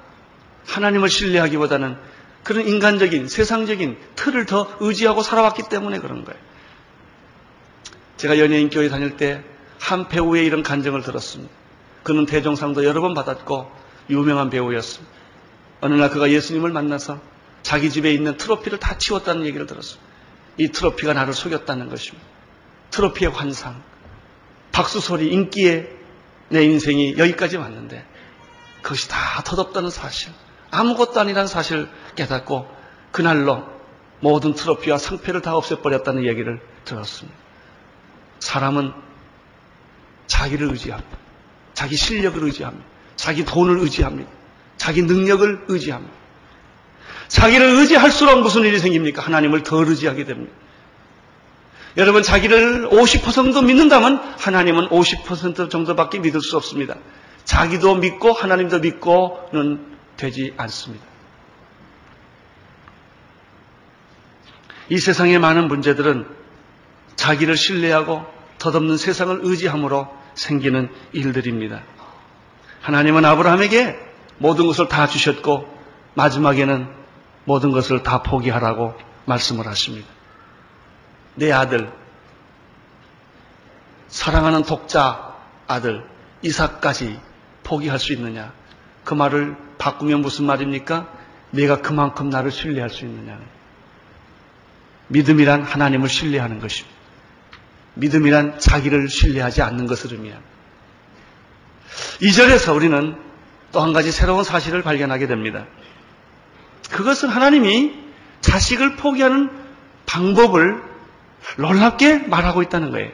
하나님을 0.66 1.08
신뢰하기보다는 1.08 1.96
그런 2.42 2.66
인간적인, 2.66 3.28
세상적인 3.28 3.98
틀을 4.16 4.46
더 4.46 4.66
의지하고 4.80 5.22
살아왔기 5.22 5.64
때문에 5.68 5.98
그런 5.98 6.24
거예요. 6.24 6.40
제가 8.16 8.38
연예인 8.38 8.70
교회 8.70 8.88
다닐 8.88 9.16
때 9.16 9.44
한 9.80 10.08
배우의 10.08 10.46
이런 10.46 10.62
간증을 10.62 11.02
들었습니다. 11.02 11.52
그는 12.02 12.26
대종상도 12.26 12.84
여러 12.84 13.00
번 13.00 13.14
받았고 13.14 13.70
유명한 14.10 14.50
배우였습니다. 14.50 15.12
어느 15.80 15.94
날 15.94 16.10
그가 16.10 16.30
예수님을 16.30 16.70
만나서 16.70 17.20
자기 17.62 17.90
집에 17.90 18.12
있는 18.12 18.36
트로피를 18.36 18.78
다 18.78 18.98
치웠다는 18.98 19.46
얘기를 19.46 19.66
들었어요. 19.66 20.00
이 20.56 20.68
트로피가 20.68 21.14
나를 21.14 21.32
속였다는 21.32 21.88
것입니다. 21.88 22.26
트로피의 22.90 23.30
환상, 23.30 23.82
박수 24.72 25.00
소리, 25.00 25.32
인기에 25.32 25.88
내 26.48 26.64
인생이 26.64 27.16
여기까지 27.16 27.56
왔는데 27.56 28.04
그것이 28.82 29.08
다 29.08 29.42
덧없다는 29.44 29.90
사실, 29.90 30.32
아무것도 30.70 31.20
아니라는 31.20 31.46
사실을 31.46 31.88
깨닫고 32.16 32.68
그날로 33.12 33.64
모든 34.20 34.54
트로피와 34.54 34.98
상패를 34.98 35.40
다 35.42 35.56
없애버렸다는 35.56 36.24
얘기를 36.26 36.60
들었습니다. 36.84 37.38
사람은 38.40 38.92
자기를 40.26 40.68
의지합니다. 40.68 41.18
자기 41.74 41.96
실력을 41.96 42.42
의지합니다. 42.42 42.89
자기 43.20 43.44
돈을 43.44 43.80
의지합니다. 43.80 44.30
자기 44.78 45.02
능력을 45.02 45.66
의지합니다. 45.68 46.14
자기를 47.28 47.66
의지할수록 47.66 48.40
무슨 48.40 48.62
일이 48.62 48.78
생깁니까? 48.78 49.20
하나님을 49.20 49.62
덜 49.62 49.86
의지하게 49.88 50.24
됩니다. 50.24 50.50
여러분 51.98 52.22
자기를 52.22 52.88
50% 52.88 53.34
정도 53.34 53.60
믿는다면 53.60 54.16
하나님은 54.38 54.88
50% 54.88 55.68
정도밖에 55.68 56.18
믿을 56.20 56.40
수 56.40 56.56
없습니다. 56.56 56.94
자기도 57.44 57.96
믿고 57.96 58.32
하나님도 58.32 58.78
믿고는 58.78 59.84
되지 60.16 60.54
않습니다. 60.56 61.04
이 64.88 64.96
세상의 64.96 65.38
많은 65.38 65.68
문제들은 65.68 66.26
자기를 67.16 67.54
신뢰하고 67.58 68.24
덧없는 68.58 68.96
세상을 68.96 69.40
의지함으로 69.42 70.08
생기는 70.34 70.88
일들입니다. 71.12 71.82
하나님은 72.80 73.24
아브라함에게 73.24 73.98
모든 74.38 74.66
것을 74.66 74.88
다 74.88 75.06
주셨고 75.06 75.68
마지막에는 76.14 76.88
모든 77.44 77.72
것을 77.72 78.02
다 78.02 78.22
포기하라고 78.22 78.94
말씀을 79.26 79.66
하십니다. 79.66 80.08
내 81.34 81.52
아들, 81.52 81.92
사랑하는 84.08 84.62
독자 84.62 85.36
아들 85.66 86.04
이삭까지 86.42 87.20
포기할 87.62 87.98
수 87.98 88.12
있느냐? 88.12 88.52
그 89.04 89.14
말을 89.14 89.56
바꾸면 89.78 90.20
무슨 90.20 90.46
말입니까? 90.46 91.08
내가 91.50 91.80
그만큼 91.80 92.30
나를 92.30 92.50
신뢰할 92.50 92.90
수 92.90 93.04
있느냐? 93.04 93.38
믿음이란 95.08 95.62
하나님을 95.62 96.08
신뢰하는 96.08 96.60
것입니다. 96.60 96.96
믿음이란 97.94 98.58
자기를 98.58 99.08
신뢰하지 99.08 99.62
않는 99.62 99.86
것을 99.86 100.12
의미합니다. 100.12 100.50
이 102.20 102.32
절에서 102.32 102.74
우리는 102.74 103.16
또 103.72 103.80
한 103.82 103.92
가지 103.92 104.10
새로운 104.10 104.42
사실을 104.42 104.82
발견하게 104.82 105.26
됩니다. 105.26 105.64
그것은 106.90 107.28
하나님이 107.28 107.94
자식을 108.40 108.96
포기하는 108.96 109.50
방법을 110.06 110.82
놀랍게 111.56 112.26
말하고 112.26 112.62
있다는 112.62 112.90
거예요. 112.90 113.10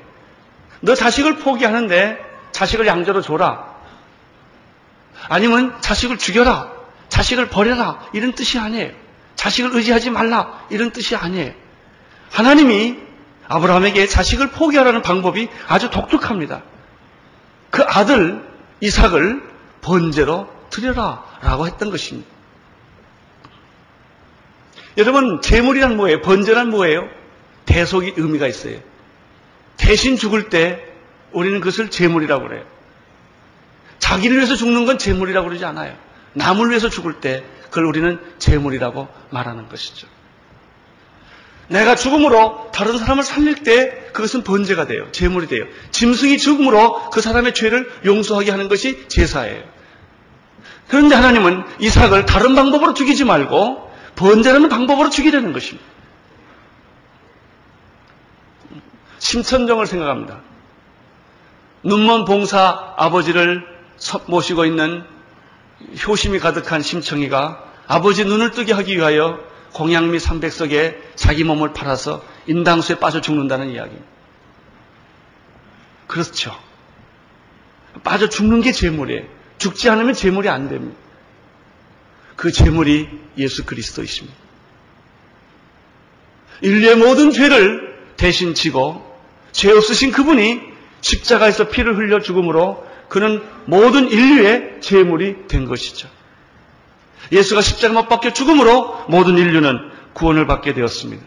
너 0.81 0.95
자식을 0.95 1.37
포기하는데 1.37 2.19
자식을 2.53 2.87
양자로 2.87 3.21
줘라. 3.21 3.77
아니면 5.29 5.77
자식을 5.81 6.17
죽여라. 6.17 6.73
자식을 7.09 7.49
버려라. 7.51 8.01
이런 8.15 8.33
뜻이 8.33 8.59
아니에요. 8.59 8.93
자식을 9.35 9.75
의지하지 9.75 10.11
말라. 10.11 10.65
이런 10.71 10.91
뜻이 10.91 11.17
아니에요. 11.17 11.53
하나님이 12.31 12.97
아브라함에게 13.49 14.07
자식을 14.07 14.51
포기하라는 14.51 15.03
방법이 15.03 15.49
아주 15.69 15.91
독특합니다. 15.91 16.63
그 17.71 17.83
아들 17.83 18.43
이삭을 18.81 19.43
번제로 19.81 20.49
드려라 20.71 21.25
라고 21.43 21.67
했던 21.67 21.91
것입니다. 21.91 22.29
여러분 24.97 25.41
재물이란 25.43 25.97
뭐예요? 25.97 26.23
번제란 26.23 26.71
뭐예요? 26.71 27.09
대속이 27.67 28.15
의미가 28.17 28.47
있어요. 28.47 28.81
대신 29.77 30.17
죽을 30.17 30.49
때 30.49 30.83
우리는 31.33 31.61
그것을 31.61 31.91
재물이라고 31.91 32.49
그래요. 32.49 32.65
자기를 33.99 34.37
위해서 34.37 34.57
죽는 34.57 34.87
건 34.87 34.99
재물이라고 34.99 35.49
그러지 35.49 35.65
않아요. 35.65 35.97
남을 36.35 36.71
위해서 36.71 36.89
죽을 36.89 37.21
때 37.21 37.45
그걸 37.65 37.85
우리는 37.85 38.19
재물이라고 38.39 39.09
말하는 39.31 39.69
것이죠. 39.69 40.07
내가 41.69 41.97
죽음으로 41.97 42.71
다른 42.73 42.97
사람을 42.99 43.25
살릴 43.25 43.63
때 43.65 44.11
그것은 44.13 44.45
번제가 44.45 44.87
돼요. 44.87 45.09
제물이 45.13 45.49
돼요. 45.49 45.65
짐승이 45.91 46.39
죽음으로 46.39 47.11
그 47.11 47.21
사람의 47.21 47.55
죄를 47.55 47.91
용서하게 48.05 48.51
하는 48.51 48.69
것이 48.69 49.09
제사예요. 49.09 49.65
그런데 50.89 51.17
하나님은 51.17 51.65
이삭을 51.81 52.27
다른 52.27 52.55
방법으로 52.55 52.95
죽이지 52.95 53.25
말고 53.25 53.91
번제라는 54.15 54.69
방법으로 54.69 55.11
죽이려는 55.11 55.53
것입니다. 55.53 55.85
심천정을 59.19 59.87
생각합니다. 59.87 60.41
눈먼 61.83 62.25
봉사 62.25 62.95
아버지를 62.97 63.65
모시고 64.27 64.65
있는 64.65 65.05
효심이 66.07 66.39
가득한 66.39 66.83
심청이가 66.83 67.63
아버지 67.89 68.25
눈을 68.25 68.53
뜨게 68.53 68.73
하기 68.73 68.97
위하여 68.97 69.39
공양미 69.77 70.17
300석에 70.17 70.97
자기 71.17 71.45
몸을 71.45 71.75
팔아서 71.75 72.25
인당수에 72.47 72.99
빠져 72.99 73.21
죽는다는 73.21 73.69
이야기입니다. 73.69 74.07
그렇죠. 76.07 76.59
빠져 78.03 78.31
죽는 78.31 78.63
게 78.63 78.73
재물이에요. 78.73 79.25
죽지 79.59 79.91
않으면 79.91 80.15
재물이 80.15 80.49
안 80.49 80.71
됩니다. 80.71 80.97
그 82.37 82.53
재물이 82.53 83.07
예수 83.37 83.67
그리스도이십니다. 83.67 84.35
인류의 86.63 86.97
모든 86.97 87.31
죄를 87.31 88.15
대신 88.17 88.55
지고 88.55 89.05
죄 89.53 89.71
없으신 89.71 90.11
그분이 90.11 90.59
십자가에서 91.03 91.69
피를 91.69 91.99
흘려 91.99 92.21
죽음으로 92.21 92.87
그는 93.11 93.43
모든 93.67 94.09
인류의 94.09 94.81
재물이 94.81 95.49
된 95.49 95.67
것이죠. 95.67 96.09
예수가 97.33 97.61
십자가 97.61 97.95
못 97.95 98.09
박혀 98.09 98.33
죽음으로 98.33 99.05
모든 99.09 99.37
인류는 99.39 99.79
구원을 100.15 100.47
받게 100.47 100.75
되었습니다. 100.75 101.23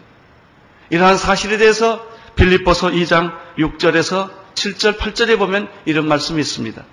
이러한 0.90 1.18
사실에 1.18 1.58
대해서 1.58 2.06
빌립보서 2.36 2.90
2장 2.90 3.34
6절에서 3.58 4.30
7절, 4.56 4.98
8절에 4.98 5.38
보면 5.38 5.70
이런 5.86 6.08
말씀이 6.08 6.40
있습니다. 6.40 6.84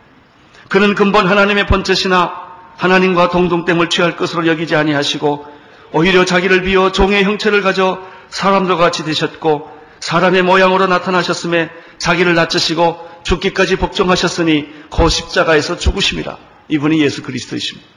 그는 0.69 0.95
근본 0.95 1.27
하나님의 1.27 1.67
번째시나 1.67 2.47
하나님과 2.77 3.31
동등됨을 3.31 3.89
취할 3.89 4.17
것으로 4.17 4.47
여기지 4.47 4.77
아니하시고 4.77 5.47
오히려 5.93 6.25
자기를 6.25 6.63
비워 6.63 6.93
종의 6.93 7.25
형체를 7.25 7.63
가져 7.63 8.03
사람들과 8.29 8.83
같이 8.83 9.05
되셨고 9.05 9.71
사람의 10.01 10.43
모양으로 10.43 10.87
나타나셨음에 10.87 11.71
자기를 11.99 12.35
낮추시고 12.35 13.09
죽기까지 13.23 13.77
복종하셨으니 13.77 14.69
고 14.91 15.09
십자가에서 15.09 15.79
죽으십니다. 15.79 16.39
이분이 16.69 17.01
예수 17.01 17.23
그리스도이십니다. 17.23 17.96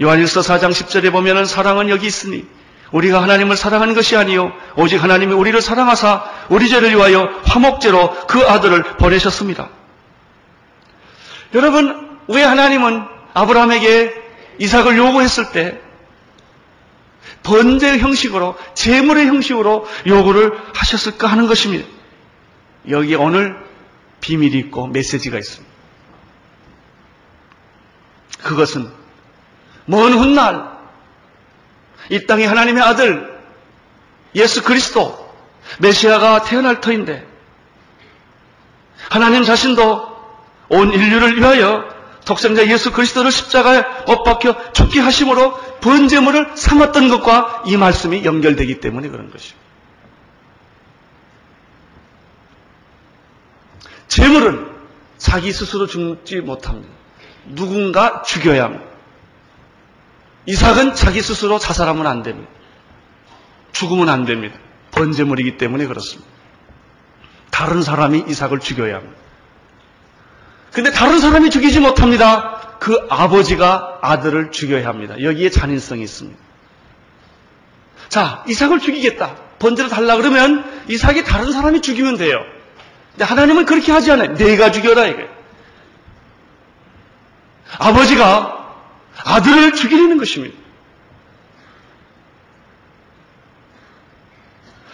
요한일서 0.00 0.40
4장 0.40 0.70
10절에 0.70 1.12
보면은 1.12 1.44
사랑은 1.44 1.88
여기 1.88 2.06
있으니 2.06 2.46
우리가 2.90 3.22
하나님을 3.22 3.56
사랑하는 3.56 3.94
것이 3.94 4.16
아니요 4.16 4.52
오직 4.76 5.02
하나님이 5.02 5.32
우리를 5.32 5.60
사랑하사 5.60 6.24
우리 6.48 6.68
죄를 6.68 6.90
위하여 6.90 7.28
화목제로 7.44 8.26
그 8.26 8.40
아들을 8.40 8.96
보내셨습니다. 8.96 9.68
여러분 11.54 12.18
왜 12.28 12.42
하나님은 12.42 13.04
아브라함에게 13.34 14.14
이삭을 14.58 14.96
요구했을 14.96 15.52
때 15.52 15.80
번제 17.42 17.98
형식으로 17.98 18.56
제물의 18.74 19.26
형식으로 19.26 19.86
요구를 20.06 20.52
하셨을까 20.74 21.26
하는 21.26 21.46
것입니다. 21.46 21.86
여기 22.88 23.14
오늘 23.14 23.56
비밀이 24.20 24.58
있고 24.58 24.86
메시지가 24.88 25.38
있습니다. 25.38 25.70
그것은 28.42 28.99
먼 29.90 30.12
훗날 30.12 30.70
이 32.10 32.26
땅에 32.26 32.44
하나님의 32.44 32.82
아들 32.82 33.40
예수 34.36 34.62
그리스도 34.62 35.28
메시아가 35.80 36.42
태어날 36.44 36.80
터인데 36.80 37.26
하나님 39.08 39.42
자신도 39.42 40.08
온 40.68 40.92
인류를 40.92 41.36
위하여 41.36 41.84
독생자 42.24 42.64
예수 42.68 42.92
그리스도를 42.92 43.32
십자가에 43.32 43.82
못 44.06 44.22
박혀 44.22 44.72
죽게 44.72 45.00
하심으로 45.00 45.54
번제물을 45.80 46.52
삼았던 46.54 47.08
것과 47.08 47.64
이 47.66 47.76
말씀이 47.76 48.24
연결되기 48.24 48.78
때문에 48.78 49.08
그런 49.08 49.32
것입니다. 49.32 49.58
제물은 54.06 54.70
자기 55.18 55.52
스스로 55.52 55.88
죽지 55.88 56.40
못합니다. 56.40 56.92
누군가 57.46 58.22
죽여야 58.22 58.64
합니다. 58.64 58.89
이삭은 60.46 60.94
자기 60.94 61.22
스스로 61.22 61.58
자살하면 61.58 62.06
안 62.06 62.22
됩니다. 62.22 62.50
죽으면 63.72 64.08
안 64.08 64.24
됩니다. 64.24 64.58
번제물이기 64.90 65.58
때문에 65.58 65.86
그렇습니다. 65.86 66.28
다른 67.50 67.82
사람이 67.82 68.24
이삭을 68.28 68.60
죽여야 68.60 68.96
합니다. 68.96 69.16
근데 70.72 70.90
다른 70.90 71.18
사람이 71.18 71.50
죽이지 71.50 71.80
못합니다. 71.80 72.76
그 72.78 73.06
아버지가 73.10 73.98
아들을 74.00 74.50
죽여야 74.52 74.86
합니다. 74.86 75.20
여기에 75.20 75.50
잔인성이 75.50 76.02
있습니다. 76.04 76.38
자, 78.08 78.44
이삭을 78.48 78.80
죽이겠다. 78.80 79.36
번제로 79.58 79.88
달라 79.88 80.16
그러면 80.16 80.64
이삭이 80.88 81.24
다른 81.24 81.52
사람이 81.52 81.82
죽이면 81.82 82.16
돼요. 82.16 82.38
근데 83.12 83.24
하나님은 83.24 83.66
그렇게 83.66 83.92
하지 83.92 84.10
않아요. 84.12 84.34
내가 84.34 84.70
죽여라 84.72 85.06
이게. 85.06 85.28
아버지가 87.78 88.59
아들을 89.24 89.74
죽이려는 89.74 90.18
것입니다. 90.18 90.56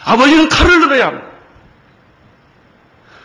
아버지는 0.04 0.48
칼을 0.48 0.80
들어야 0.80 1.06
합니다. 1.08 1.26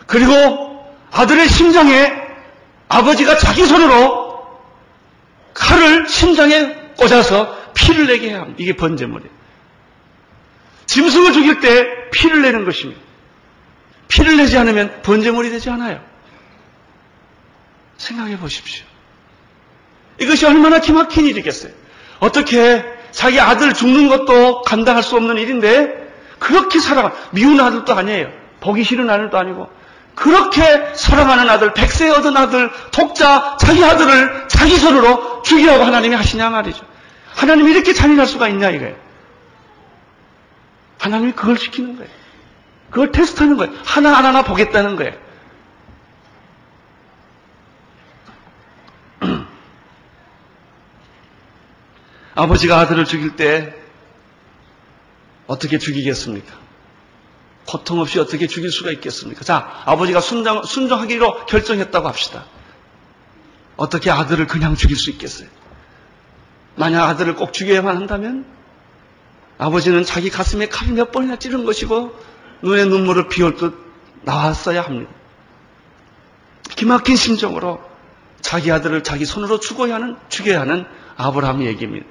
그리고 0.06 0.94
아들의 1.12 1.48
심장에 1.48 2.12
아버지가 2.88 3.38
자기 3.38 3.64
손으로 3.64 4.60
칼을 5.54 6.08
심장에 6.08 6.74
꽂아서 6.96 7.72
피를 7.74 8.06
내게 8.06 8.30
해야 8.30 8.40
합니다. 8.40 8.56
이게 8.58 8.76
번제물이에요. 8.76 9.32
짐승을 10.86 11.32
죽일 11.32 11.60
때 11.60 12.10
피를 12.10 12.42
내는 12.42 12.64
것입니다. 12.64 13.00
피를 14.08 14.36
내지 14.36 14.58
않으면 14.58 15.02
번제물이 15.02 15.50
되지 15.50 15.70
않아요. 15.70 16.04
생각해 17.96 18.38
보십시오. 18.38 18.84
이것이 20.22 20.46
얼마나 20.46 20.78
기막힌 20.80 21.26
일이겠어요. 21.26 21.72
어떻게 22.20 22.84
자기 23.10 23.40
아들 23.40 23.74
죽는 23.74 24.08
것도 24.08 24.62
감당할 24.62 25.02
수 25.02 25.16
없는 25.16 25.36
일인데 25.38 26.02
그렇게 26.38 26.80
사랑 26.80 27.12
미운 27.30 27.60
아들도 27.60 27.92
아니에요. 27.92 28.30
보기 28.60 28.84
싫은 28.84 29.08
아들도 29.10 29.36
아니고 29.38 29.68
그렇게 30.14 30.92
사랑하는 30.94 31.48
아들, 31.48 31.72
백세 31.72 32.10
얻은 32.10 32.36
아들, 32.36 32.70
독자, 32.90 33.56
자기 33.58 33.82
아들을 33.84 34.48
자기 34.48 34.76
손으로 34.76 35.42
죽이라고 35.42 35.84
하나님이 35.84 36.14
하시냐 36.14 36.50
말이죠. 36.50 36.84
하나님이 37.34 37.72
이렇게 37.72 37.92
잔인할 37.92 38.26
수가 38.26 38.48
있냐 38.48 38.70
이거예요. 38.70 38.94
하나님이 40.98 41.32
그걸 41.32 41.58
시키는 41.58 41.96
거예요. 41.96 42.10
그걸 42.90 43.10
테스트하는 43.10 43.56
거예요. 43.56 43.72
하나 43.84 44.12
하나 44.12 44.42
보겠다는 44.42 44.96
거예요. 44.96 45.14
아버지가 52.34 52.78
아들을 52.78 53.04
죽일 53.04 53.36
때 53.36 53.74
어떻게 55.46 55.78
죽이겠습니까? 55.78 56.62
고통 57.66 58.00
없이 58.00 58.18
어떻게 58.18 58.46
죽일 58.46 58.70
수가 58.70 58.90
있겠습니까? 58.92 59.44
자, 59.44 59.82
아버지가 59.84 60.20
순정, 60.20 60.64
순종하기로 60.64 61.46
결정했다고 61.46 62.08
합시다. 62.08 62.46
어떻게 63.76 64.10
아들을 64.10 64.46
그냥 64.46 64.74
죽일 64.74 64.96
수 64.96 65.10
있겠어요? 65.10 65.48
만약 66.74 67.04
아들을 67.08 67.34
꼭 67.34 67.52
죽여야만 67.52 67.96
한다면 67.96 68.46
아버지는 69.58 70.04
자기 70.04 70.30
가슴에 70.30 70.68
칼을 70.68 70.94
몇 70.94 71.12
번이나 71.12 71.36
찌른 71.36 71.64
것이고 71.64 72.14
눈에 72.62 72.84
눈물을 72.86 73.28
비올 73.28 73.56
듯 73.56 73.74
나왔어야 74.22 74.82
합니다. 74.82 75.10
기막힌 76.70 77.16
심정으로 77.16 77.82
자기 78.40 78.72
아들을 78.72 79.04
자기 79.04 79.24
손으로 79.24 79.60
죽어야 79.60 79.96
하는, 79.96 80.16
죽여야 80.28 80.60
하는 80.60 80.86
아브라함의 81.16 81.66
얘기입니다. 81.68 82.06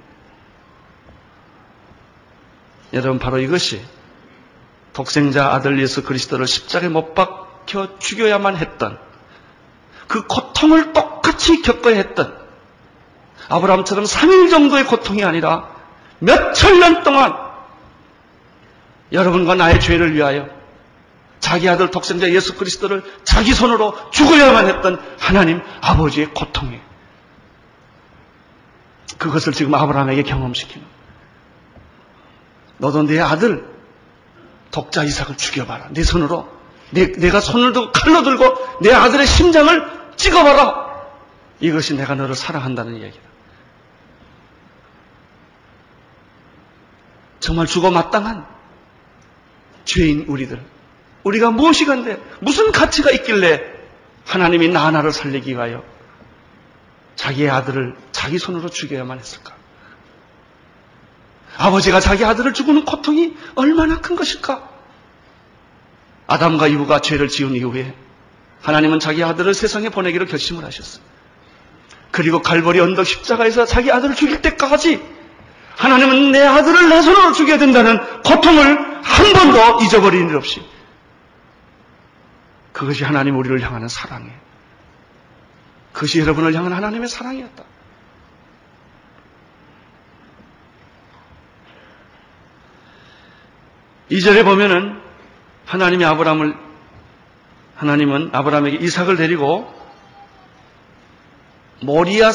여러분 2.94 3.20
바로 3.20 3.40
이것이 3.40 3.82
독생자 4.94 5.54
아들 5.54 5.80
예수 5.80 6.04
그리스도를 6.04 6.48
십자가에 6.48 6.90
못 6.90 7.14
박혀 7.14 7.98
죽여야만 8.00 8.58
했던 8.58 9.00
그 10.08 10.28
고통을 10.28 10.94
똑같이 10.94 11.62
겪어야 11.62 11.96
했던 11.96 12.38
아브라함처럼 13.48 14.06
3일 14.06 14.50
정도의 14.50 14.86
고통이 14.86 15.24
아니라 15.24 15.70
몇천 16.20 16.80
년 16.80 17.04
동안 17.04 17.34
여러분과 19.12 19.56
나의 19.56 19.80
죄를 19.80 20.16
위하여 20.16 20.50
자기 21.40 21.68
아들 21.68 21.90
독생자 21.92 22.30
예수 22.32 22.56
그리스도를 22.56 23.04
자기 23.24 23.54
손으로 23.54 23.96
죽어야만 24.12 24.68
했던 24.68 25.02
하나님 25.20 25.62
아버지의 25.82 26.28
고통이에요. 26.34 26.82
그것을 29.18 29.54
지금 29.54 29.74
아브라함에게 29.74 30.24
경험시키는 30.24 30.86
너도 32.82 33.04
내 33.04 33.20
아들 33.20 33.64
독자 34.72 35.04
이삭을 35.04 35.38
죽여봐라. 35.38 35.90
내 35.92 36.04
손으로 36.04 36.50
내, 36.90 37.12
내가 37.12 37.40
손을 37.40 37.74
들고 37.74 37.92
칼로 37.92 38.24
들고 38.24 38.80
내 38.82 38.92
아들의 38.92 39.26
심장을 39.28 40.12
찍어봐라. 40.16 40.92
이것이 41.60 41.96
내가 41.96 42.16
너를 42.16 42.34
사랑한다는 42.34 43.04
얘기다. 43.04 43.30
정말 47.40 47.68
죽어 47.68 47.92
마땅한 47.92 48.48
죄인 49.86 50.26
우리들. 50.28 50.60
우리가 51.24 51.52
무엇이 51.52 51.86
간데 51.86 52.20
무슨 52.40 52.72
가치가 52.72 53.12
있길래 53.12 53.62
하나님이 54.26 54.70
나 54.70 54.88
하나를 54.88 55.12
살리기 55.12 55.52
위하여 55.52 55.84
자기의 57.16 57.52
아들을 57.52 57.96
자기 58.12 58.40
손으로 58.40 58.70
죽여야만 58.70 59.20
했을까? 59.20 59.61
아버지가 61.62 62.00
자기 62.00 62.26
아들을 62.26 62.54
죽이는 62.54 62.86
고통이 62.86 63.38
얼마나 63.54 64.02
큰 64.02 64.16
것일까? 64.16 64.68
아담과 66.26 66.68
이브가 66.68 67.02
죄를 67.02 67.28
지은 67.28 67.54
이후에 67.54 67.94
하나님은 68.62 69.00
자기 69.00 69.24
아들을 69.24 69.54
세상에 69.54 69.90
보내기로 69.90 70.26
결심을 70.26 70.66
하셨어요. 70.66 71.04
그리고 72.10 72.42
갈보리 72.42 72.80
언덕 72.80 73.06
십자가에서 73.06 73.66
자기 73.66 73.92
아들을 73.92 74.16
죽일 74.16 74.42
때까지 74.42 75.02
하나님은 75.78 76.32
내 76.32 76.42
아들을 76.42 76.90
내 76.90 77.02
손으로 77.02 77.32
죽여야 77.34 77.58
된다는 77.60 78.00
고통을 78.24 79.04
한 79.04 79.34
번도 79.34 79.84
잊어버린 79.84 80.30
일 80.30 80.36
없이 80.36 80.62
그것이 82.74 83.04
하나님 83.04 83.38
우리를 83.38 83.62
향하는 83.62 83.88
사랑이에요. 83.88 84.34
그것이 85.94 86.20
여러분을 86.20 86.56
향한 86.56 86.74
하나님의 86.74 87.08
사랑이었다. 87.08 87.64
이절에 94.12 94.44
보면은 94.44 95.00
하나님이 95.66 96.04
아브라함을 96.04 96.54
하나님은 97.78 98.30
아브라함에게 98.34 98.78
이삭을 98.78 99.16
데리고 99.16 99.74
모리아 101.82 102.32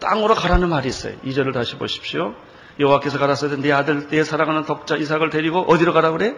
땅으로 0.00 0.34
가라는 0.34 0.70
말이 0.70 0.88
있어요. 0.88 1.14
이절을 1.22 1.52
다시 1.52 1.76
보십시오. 1.76 2.34
여호와께서 2.78 3.18
가라사대 3.18 3.56
내 3.56 3.70
아들 3.70 4.08
내 4.08 4.24
사랑하는 4.24 4.64
독자 4.64 4.96
이삭을 4.96 5.28
데리고 5.28 5.60
어디로 5.70 5.92
가라 5.92 6.10
그래? 6.12 6.34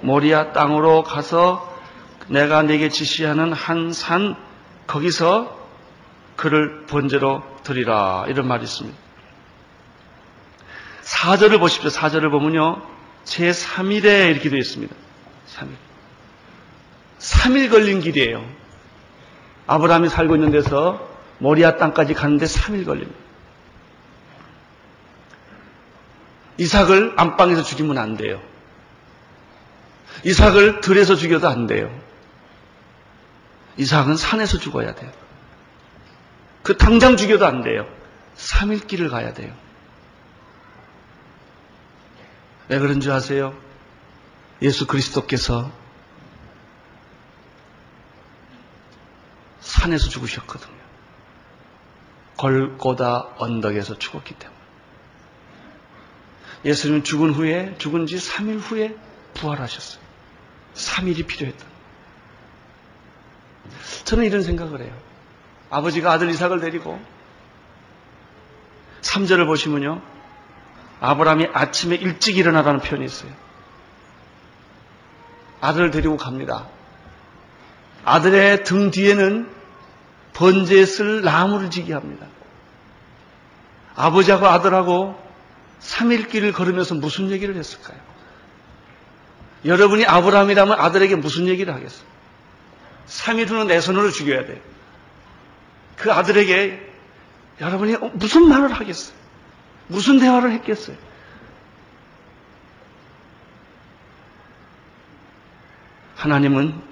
모리아 0.00 0.52
땅으로 0.52 1.02
가서 1.02 1.74
내가 2.28 2.62
내게 2.62 2.88
지시하는 2.88 3.52
한 3.52 3.92
산 3.92 4.34
거기서 4.86 5.54
그를 6.36 6.86
번제로 6.86 7.42
드리라 7.64 8.24
이런 8.28 8.48
말이 8.48 8.64
있습니다. 8.64 8.96
사절을 11.02 11.58
보십시오. 11.58 11.90
사절을 11.90 12.30
보면요. 12.30 12.95
제3일에 13.26 14.30
이렇게 14.30 14.48
되어 14.48 14.58
있습니다. 14.58 14.94
3일. 15.54 15.68
3일 17.18 17.70
걸린 17.70 18.00
길이에요. 18.00 18.44
아브라함이 19.66 20.08
살고 20.08 20.36
있는 20.36 20.50
데서 20.50 21.08
모리아 21.38 21.76
땅까지 21.76 22.14
가는데 22.14 22.46
3일 22.46 22.86
걸립니다. 22.86 23.18
이삭을 26.58 27.14
안방에서 27.16 27.62
죽이면 27.62 27.98
안 27.98 28.16
돼요. 28.16 28.40
이삭을 30.24 30.80
들에서 30.80 31.14
죽여도 31.14 31.48
안 31.48 31.66
돼요. 31.66 31.90
이삭은 33.76 34.16
산에서 34.16 34.58
죽어야 34.58 34.94
돼요. 34.94 35.10
그 36.62 36.76
당장 36.78 37.16
죽여도 37.16 37.44
안 37.46 37.62
돼요. 37.62 37.86
3일 38.38 38.86
길을 38.86 39.10
가야 39.10 39.34
돼요. 39.34 39.52
왜 42.68 42.78
그런 42.78 43.00
줄 43.00 43.12
아세요? 43.12 43.56
예수 44.62 44.86
그리스도께서 44.86 45.70
산에서 49.60 50.08
죽으셨거든요. 50.08 50.74
걸고다 52.36 53.34
언덕에서 53.38 53.98
죽었기 53.98 54.34
때문에. 54.34 54.56
예수님은 56.64 57.04
죽은 57.04 57.32
후에, 57.32 57.76
죽은 57.78 58.06
지 58.06 58.16
3일 58.16 58.58
후에 58.60 58.96
부활하셨어요. 59.34 60.02
3일이 60.74 61.26
필요했다. 61.26 61.64
저는 64.04 64.24
이런 64.24 64.42
생각을 64.42 64.80
해요. 64.80 64.96
아버지가 65.70 66.12
아들 66.12 66.30
이삭을 66.30 66.60
데리고 66.60 67.00
3절을 69.02 69.46
보시면요. 69.46 70.15
아브라함이 71.00 71.48
아침에 71.52 71.96
일찍 71.96 72.38
일어나라는 72.38 72.80
표현이 72.80 73.04
있어요. 73.04 73.30
아들을 75.60 75.90
데리고 75.90 76.16
갑니다. 76.16 76.66
아들의 78.04 78.64
등 78.64 78.90
뒤에는 78.90 79.50
번제에 80.32 80.84
쓸 80.84 81.22
나무를 81.22 81.70
지게 81.70 81.92
합니다. 81.92 82.26
아버지하고 83.94 84.46
아들하고 84.46 85.20
3일 85.80 86.30
길을 86.30 86.52
걸으면서 86.52 86.94
무슨 86.94 87.30
얘기를 87.30 87.56
했을까요? 87.56 87.98
여러분이 89.64 90.06
아브라함이라면 90.06 90.78
아들에게 90.78 91.16
무슨 91.16 91.48
얘기를 91.48 91.74
하겠어요? 91.74 92.06
3일 93.08 93.48
후는 93.48 93.66
내 93.68 93.80
손으로 93.80 94.10
죽여야 94.10 94.44
돼요. 94.46 94.58
그 95.96 96.12
아들에게 96.12 96.92
여러분이 97.60 97.96
무슨 98.14 98.48
말을 98.48 98.72
하겠어요? 98.72 99.16
무슨 99.88 100.18
대화를 100.18 100.52
했겠어요? 100.52 100.96
하나님은 106.16 106.82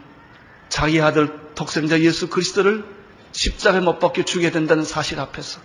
자기 0.68 1.00
아들 1.00 1.54
독생자 1.54 2.00
예수 2.00 2.28
그리스도를 2.28 2.84
십자가에 3.32 3.80
못 3.80 3.98
박혀 3.98 4.24
죽여야 4.24 4.50
된다는 4.50 4.84
사실 4.84 5.18
앞에서 5.18 5.60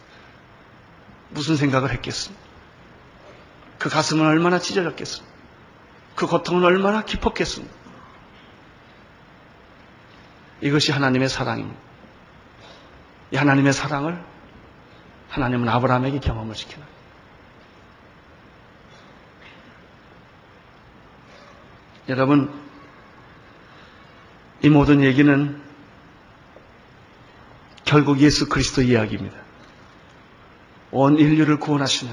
무슨 1.30 1.56
생각을 1.56 1.92
했겠습니까? 1.94 2.44
그 3.78 3.90
가슴은 3.90 4.26
얼마나 4.26 4.60
찢어졌겠습니까? 4.60 5.34
그 6.16 6.28
고통은 6.28 6.64
얼마나 6.64 7.04
깊었겠습니까? 7.04 7.74
이것이 10.62 10.92
하나님의 10.92 11.30
사랑입니다. 11.30 11.80
이 13.32 13.38
하나님의 13.38 13.74
사랑을 13.74 14.22
하나님은 15.30 15.70
아브라함에게 15.70 16.20
경험을 16.20 16.56
시키는 16.56 16.86
여러분, 22.10 22.51
이 24.64 24.70
모든 24.70 25.03
얘기는 25.03 25.62
결국 27.86 28.20
예수 28.20 28.49
그리스도 28.49 28.82
이야기입니다. 28.82 29.38
온 30.91 31.18
인류를 31.18 31.60
구원하시는 31.60 32.12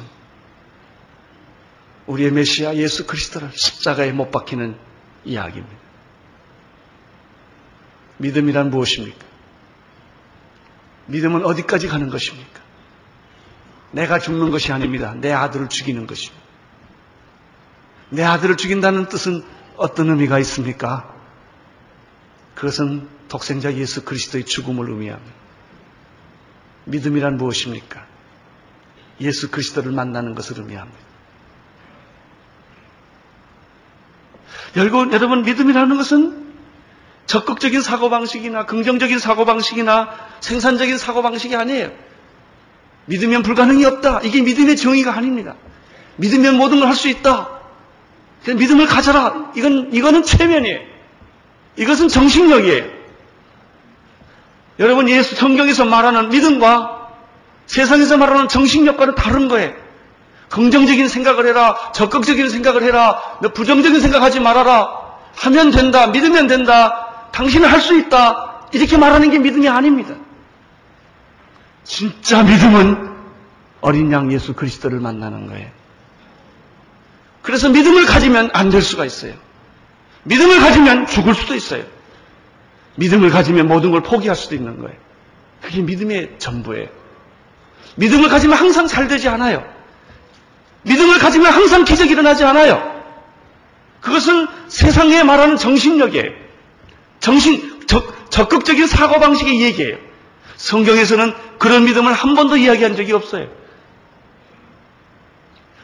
우리의 2.07 2.31
메시아 2.31 2.75
예수 2.75 3.07
그리스도를 3.07 3.51
십자가에 3.53 4.13
못 4.13 4.31
박히는 4.31 4.77
이야기입니다. 5.25 5.77
믿음이란 8.19 8.71
무엇입니까? 8.71 9.25
믿음은 11.07 11.45
어디까지 11.45 11.89
가는 11.89 12.11
것입니까? 12.11 12.61
내가 13.93 14.19
죽는 14.19 14.51
것이 14.51 14.73
아닙니다. 14.73 15.15
내 15.15 15.33
아들을 15.33 15.69
죽이는 15.69 16.07
것입니다. 16.07 16.45
내 18.11 18.23
아들을 18.23 18.57
죽인다는 18.57 19.09
뜻은 19.09 19.43
어떤 19.77 20.11
의미가 20.11 20.39
있습니까? 20.41 21.15
그것은 22.55 23.09
독생자 23.29 23.73
예수 23.75 24.05
그리스도의 24.05 24.45
죽음을 24.45 24.89
의미합니다. 24.89 25.33
믿음이란 26.85 27.37
무엇입니까? 27.37 28.05
예수 29.21 29.51
그리스도를 29.51 29.93
만나는 29.93 30.35
것을 30.35 30.59
의미합니다. 30.59 30.99
여러분, 34.77 35.43
믿음이라는 35.43 35.97
것은 35.97 36.47
적극적인 37.27 37.81
사고방식이나 37.81 38.67
긍정적인 38.67 39.19
사고방식이나 39.19 40.11
생산적인 40.41 40.97
사고방식이 40.99 41.57
아니에요. 41.57 41.91
믿으면 43.07 43.43
불가능이 43.43 43.85
없다. 43.85 44.21
이게 44.23 44.43
믿음의 44.43 44.77
정의가 44.77 45.13
아닙니다. 45.13 45.57
믿으면 46.17 46.57
모든 46.57 46.79
걸 46.81 46.89
할 46.89 46.95
수 46.95 47.09
있다. 47.09 47.56
믿음을 48.55 48.87
가져라. 48.87 49.51
이건, 49.55 49.91
이거는 49.93 50.23
최면이에요. 50.23 50.81
이것은 51.77 52.09
정신력이에요. 52.09 52.85
여러분, 54.79 55.09
예수 55.09 55.35
성경에서 55.35 55.85
말하는 55.85 56.29
믿음과 56.29 57.09
세상에서 57.67 58.17
말하는 58.19 58.49
정신력과는 58.49 59.15
다른 59.15 59.49
거예요. 59.49 59.73
긍정적인 60.51 61.09
생각을 61.09 61.47
해라. 61.47 61.77
적극적인 61.93 62.49
생각을 62.49 62.83
해라. 62.85 63.21
너 63.43 63.49
부정적인 63.53 64.01
생각하지 64.01 64.41
말아라. 64.41 64.89
하면 65.37 65.71
된다. 65.71 66.07
믿으면 66.07 66.47
된다. 66.47 67.29
당신은 67.33 67.69
할 67.69 67.81
수 67.81 67.97
있다. 67.99 68.69
이렇게 68.73 68.97
말하는 68.97 69.31
게 69.31 69.39
믿음이 69.39 69.69
아닙니다. 69.69 70.15
진짜 71.85 72.43
믿음은 72.43 73.17
어린 73.81 74.11
양 74.13 74.33
예수 74.33 74.55
그리스도를 74.55 75.01
만나는 75.01 75.47
거예요. 75.47 75.69
그래서 77.47 77.69
믿음을 77.69 78.07
가지면 78.07 78.51
안 78.55 78.71
될 78.71 78.83
수가 78.83 79.05
있어요. 79.05 79.33
믿음을 80.25 80.59
가지면 80.59 81.07
죽을 81.07 81.33
수도 81.33 81.55
있어요. 81.55 81.85
믿음을 82.97 83.31
가지면 83.31 83.69
모든 83.69 83.93
걸 83.93 84.03
포기할 84.03 84.35
수도 84.35 84.57
있는 84.57 84.81
거예요. 84.81 84.97
그게 85.63 85.81
믿음의 85.81 86.41
전부예요. 86.41 86.89
믿음을 87.95 88.29
가지면 88.29 88.59
항상 88.59 88.89
잘 88.89 89.07
되지 89.07 89.29
않아요. 89.29 89.65
믿음을 90.83 91.21
가지면 91.21 91.53
항상 91.53 91.85
기적이 91.85 92.11
일어나지 92.13 92.43
않아요. 92.45 92.83
그것은 94.01 94.49
세상에 94.67 95.23
말하는 95.23 95.57
정신력이에요. 95.57 96.33
정신, 97.21 97.87
적, 97.87 98.29
적극적인 98.31 98.89
사고방식의 98.89 99.61
얘기예요. 99.63 99.99
성경에서는 100.57 101.33
그런 101.61 101.85
믿음을 101.85 102.13
한 102.13 102.35
번도 102.35 102.57
이야기한 102.57 102.97
적이 102.97 103.13
없어요. 103.13 103.47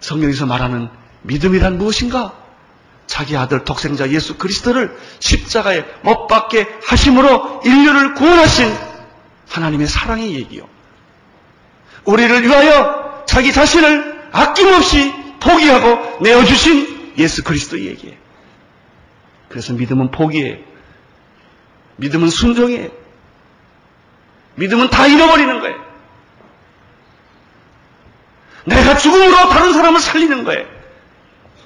성경에서 0.00 0.46
말하는 0.46 0.88
믿음이란 1.22 1.78
무엇인가? 1.78 2.34
자기 3.06 3.36
아들 3.36 3.64
독생자 3.64 4.08
예수 4.10 4.38
그리스도를 4.38 4.96
십자가에 5.18 5.84
못 6.02 6.26
박게 6.28 6.66
하심으로 6.84 7.62
인류를 7.64 8.14
구원하신 8.14 8.72
하나님의 9.48 9.86
사랑의 9.86 10.34
얘기요. 10.34 10.66
우리를 12.04 12.42
위하여 12.42 13.24
자기 13.26 13.52
자신을 13.52 14.30
아낌없이 14.32 15.12
포기하고 15.40 16.22
내어주신 16.22 17.14
예수 17.18 17.44
그리스도 17.44 17.78
얘기예요. 17.80 18.16
그래서 19.48 19.74
믿음은 19.74 20.10
포기예요. 20.10 20.58
믿음은 21.96 22.30
순종이에요. 22.30 22.88
믿음은 24.54 24.90
다 24.90 25.06
잃어버리는 25.06 25.60
거예요. 25.60 25.92
내가 28.64 28.96
죽음으로 28.96 29.48
다른 29.50 29.72
사람을 29.72 30.00
살리는 30.00 30.44
거예요. 30.44 30.66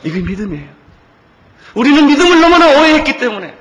이게 0.04 0.20
믿음이에요. 0.20 0.68
우리는 1.74 2.06
믿음을 2.06 2.40
너무나 2.40 2.66
오해했기 2.68 3.18
때문에 3.18 3.56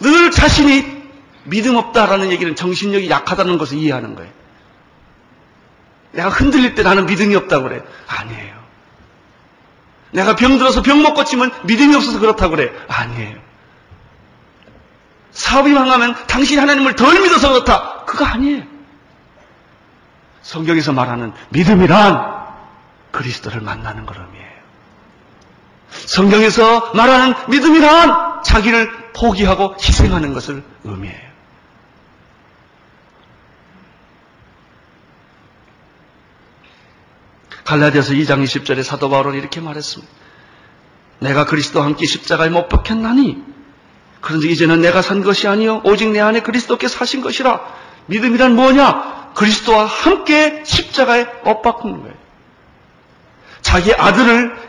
늘 0.00 0.30
자신이 0.30 1.02
믿음 1.44 1.76
없다라는 1.76 2.30
얘기는 2.30 2.54
정신력이 2.54 3.10
약하다는 3.10 3.58
것을 3.58 3.78
이해하는 3.78 4.14
거예요. 4.14 4.30
내가 6.12 6.28
흔들릴 6.28 6.74
때 6.74 6.82
나는 6.82 7.06
믿음이 7.06 7.34
없다고 7.36 7.68
그래. 7.68 7.82
아니에요. 8.06 8.62
내가 10.12 10.36
병 10.36 10.58
들어서 10.58 10.82
병 10.82 11.02
못 11.02 11.14
고치면 11.14 11.50
믿음이 11.64 11.94
없어서 11.96 12.18
그렇다고 12.20 12.56
그래. 12.56 12.70
아니에요. 12.88 13.38
사업이 15.32 15.70
망하면 15.72 16.14
당신 16.26 16.58
하나님을 16.60 16.94
덜 16.96 17.20
믿어서 17.20 17.48
그렇다. 17.50 18.04
그거 18.04 18.24
아니에요. 18.24 18.64
성경에서 20.42 20.92
말하는 20.92 21.32
믿음이란 21.50 22.42
그리스도를 23.10 23.60
만나는 23.62 24.04
걸 24.04 24.16
의미해요. 24.18 24.41
성경에서 26.06 26.92
말하는 26.94 27.34
믿음이란 27.48 28.42
자기를 28.42 29.12
포기하고 29.12 29.76
희생하는 29.80 30.32
것을 30.34 30.62
의미해요. 30.84 31.32
갈라디아서 37.64 38.14
2장 38.14 38.42
20절에 38.44 38.82
사도 38.82 39.08
바울은 39.08 39.34
이렇게 39.34 39.60
말했습니다. 39.60 40.12
내가 41.20 41.46
그리스도와 41.46 41.86
함께 41.86 42.06
십자가에 42.06 42.48
못 42.48 42.68
박혔나니 42.68 43.42
그런데 44.20 44.48
이제는 44.48 44.80
내가 44.80 45.02
산 45.02 45.22
것이 45.22 45.46
아니요 45.46 45.80
오직 45.84 46.10
내 46.10 46.20
안에 46.20 46.40
그리스도께 46.40 46.88
사신 46.88 47.22
것이라 47.22 47.60
믿음이란 48.06 48.56
뭐냐? 48.56 49.32
그리스도와 49.34 49.86
함께 49.86 50.62
십자가에 50.64 51.26
못 51.44 51.62
박는 51.62 52.02
거예요. 52.02 52.14
자기 53.62 53.94
아들을 53.94 54.68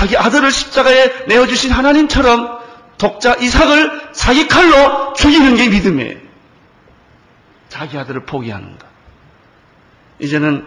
자기 0.00 0.16
아들을 0.16 0.50
십자가에 0.50 1.26
내어 1.26 1.46
주신 1.46 1.70
하나님처럼 1.72 2.58
독자 2.96 3.34
이삭을 3.34 4.12
자기 4.14 4.48
칼로 4.48 5.12
죽이는 5.12 5.56
게 5.56 5.68
믿음이에요. 5.68 6.16
자기 7.68 7.98
아들을 7.98 8.24
포기하는 8.24 8.78
것. 8.78 8.88
이제는 10.18 10.64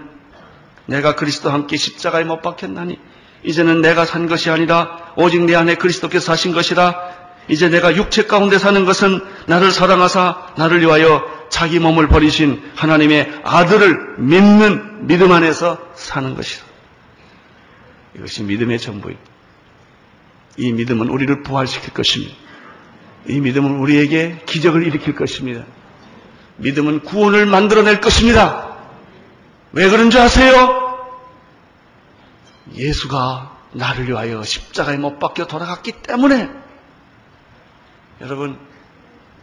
내가 0.86 1.16
그리스도와 1.16 1.56
함께 1.56 1.78
십자가에 1.78 2.26
못 2.26 2.44
박혔나니 2.44 3.00
이제는 3.42 3.82
내가 3.82 4.06
산 4.06 4.28
것이 4.28 4.52
아니라 4.52 5.00
오직 5.16 5.42
내 5.46 5.56
안에 5.56 5.76
그리스도께서 5.76 6.24
사신 6.24 6.54
것이라 6.54 6.96
이제 7.48 7.70
내가 7.70 7.96
육체 7.96 8.28
가운데 8.28 8.60
사는 8.60 8.86
것은 8.86 9.20
나를 9.48 9.72
사랑하사 9.72 10.50
나를 10.58 10.82
위하여 10.82 11.24
자기 11.50 11.80
몸을 11.80 12.08
버리신 12.08 12.62
하나님의 12.76 13.42
아들을 13.44 14.20
믿는 14.20 15.08
믿음 15.08 15.32
안에서 15.32 15.80
사는 15.96 16.36
것이다. 16.36 16.73
이것이 18.16 18.44
믿음의 18.44 18.80
전부입니다. 18.80 19.32
이 20.58 20.72
믿음은 20.72 21.10
우리를 21.10 21.44
부활시킬 21.44 21.94
것입니다. 21.94 22.36
이 23.28 23.40
믿음은 23.40 23.78
우리에게 23.78 24.44
기적을 24.46 24.86
일으킬 24.86 25.16
것입니다. 25.16 25.66
믿음은 26.58 27.02
구원을 27.02 27.46
만들어낼 27.46 28.02
것입니다. 28.02 28.78
왜 29.72 29.90
그런 29.90 30.10
줄 30.12 30.22
아세요? 30.22 30.84
예수가 32.74 33.58
나를 33.74 34.08
위하여 34.08 34.44
십자가에 34.44 34.98
못 34.98 35.20
박혀 35.20 35.48
돌아갔기 35.48 35.94
때문에 36.04 36.50
여러분, 38.22 38.58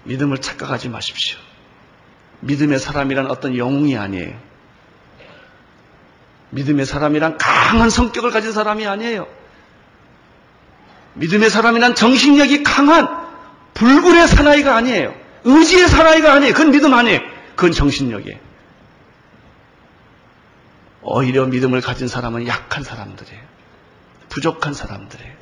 믿음을 0.05 0.39
착각하지 0.39 0.89
마십시오. 0.89 1.39
믿음의 2.41 2.79
사람이란 2.79 3.27
어떤 3.27 3.57
영웅이 3.57 3.97
아니에요. 3.97 4.50
믿음의 6.51 6.87
사람이란 6.87 7.39
강한 7.39 7.91
성격을 7.91 8.31
가진 8.31 8.53
사람이 8.53 8.87
아니에요. 8.87 9.27
믿음의 11.15 11.51
사람이란 11.51 11.95
정신력이 11.95 12.63
강한 12.63 13.09
불굴의 13.75 14.29
사나이가 14.29 14.77
아니에요. 14.77 15.15
의지의 15.45 15.89
사나이가 15.89 16.35
아니에요. 16.35 16.53
그건 16.53 16.71
믿음 16.71 16.95
아니에요. 16.95 17.21
그건 17.57 17.73
정신력이에요. 17.73 18.39
오히려 21.03 21.47
믿음을 21.47 21.81
가진 21.81 22.09
사람은 22.09 22.47
약한 22.47 22.85
사람들이에요. 22.85 23.43
부족한 24.29 24.75
사람들이에요. 24.75 25.35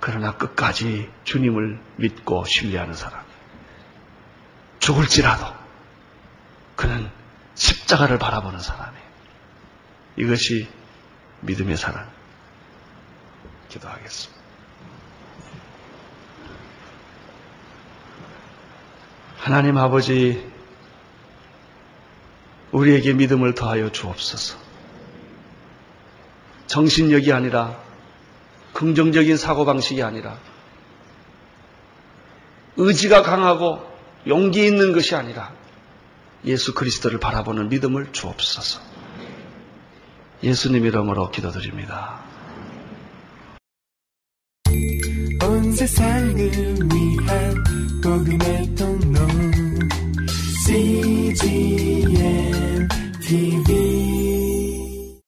그러나 0.00 0.36
끝까지 0.36 1.08
주님을 1.24 1.78
믿고 1.96 2.44
신뢰하는 2.44 2.94
사람. 2.94 3.22
죽을지라도 4.80 5.46
그는 6.74 7.08
십자가를 7.54 8.18
바라보는 8.18 8.58
사람이에요. 8.58 9.01
이것이 10.16 10.68
믿음의 11.40 11.76
사람. 11.76 12.08
기도하겠습니다. 13.68 14.42
하나님 19.38 19.76
아버지, 19.76 20.48
우리에게 22.70 23.12
믿음을 23.14 23.54
더하여 23.54 23.90
주옵소서. 23.90 24.56
정신력이 26.68 27.32
아니라 27.32 27.82
긍정적인 28.72 29.36
사고방식이 29.36 30.02
아니라 30.02 30.38
의지가 32.76 33.22
강하고 33.22 33.86
용기 34.26 34.64
있는 34.64 34.92
것이 34.92 35.14
아니라 35.14 35.52
예수 36.44 36.72
그리스도를 36.72 37.20
바라보는 37.20 37.68
믿음을 37.68 38.12
주옵소서. 38.12 38.91
예수님 40.42 40.84
이름으로 40.84 41.30
기도드립니다. 41.30 42.20
온 45.42 45.72
세상을 45.72 46.36
위한 46.36 47.64
복음의 48.02 48.74
통로 48.74 49.20
CGM 50.66 52.18
TV 53.20 54.31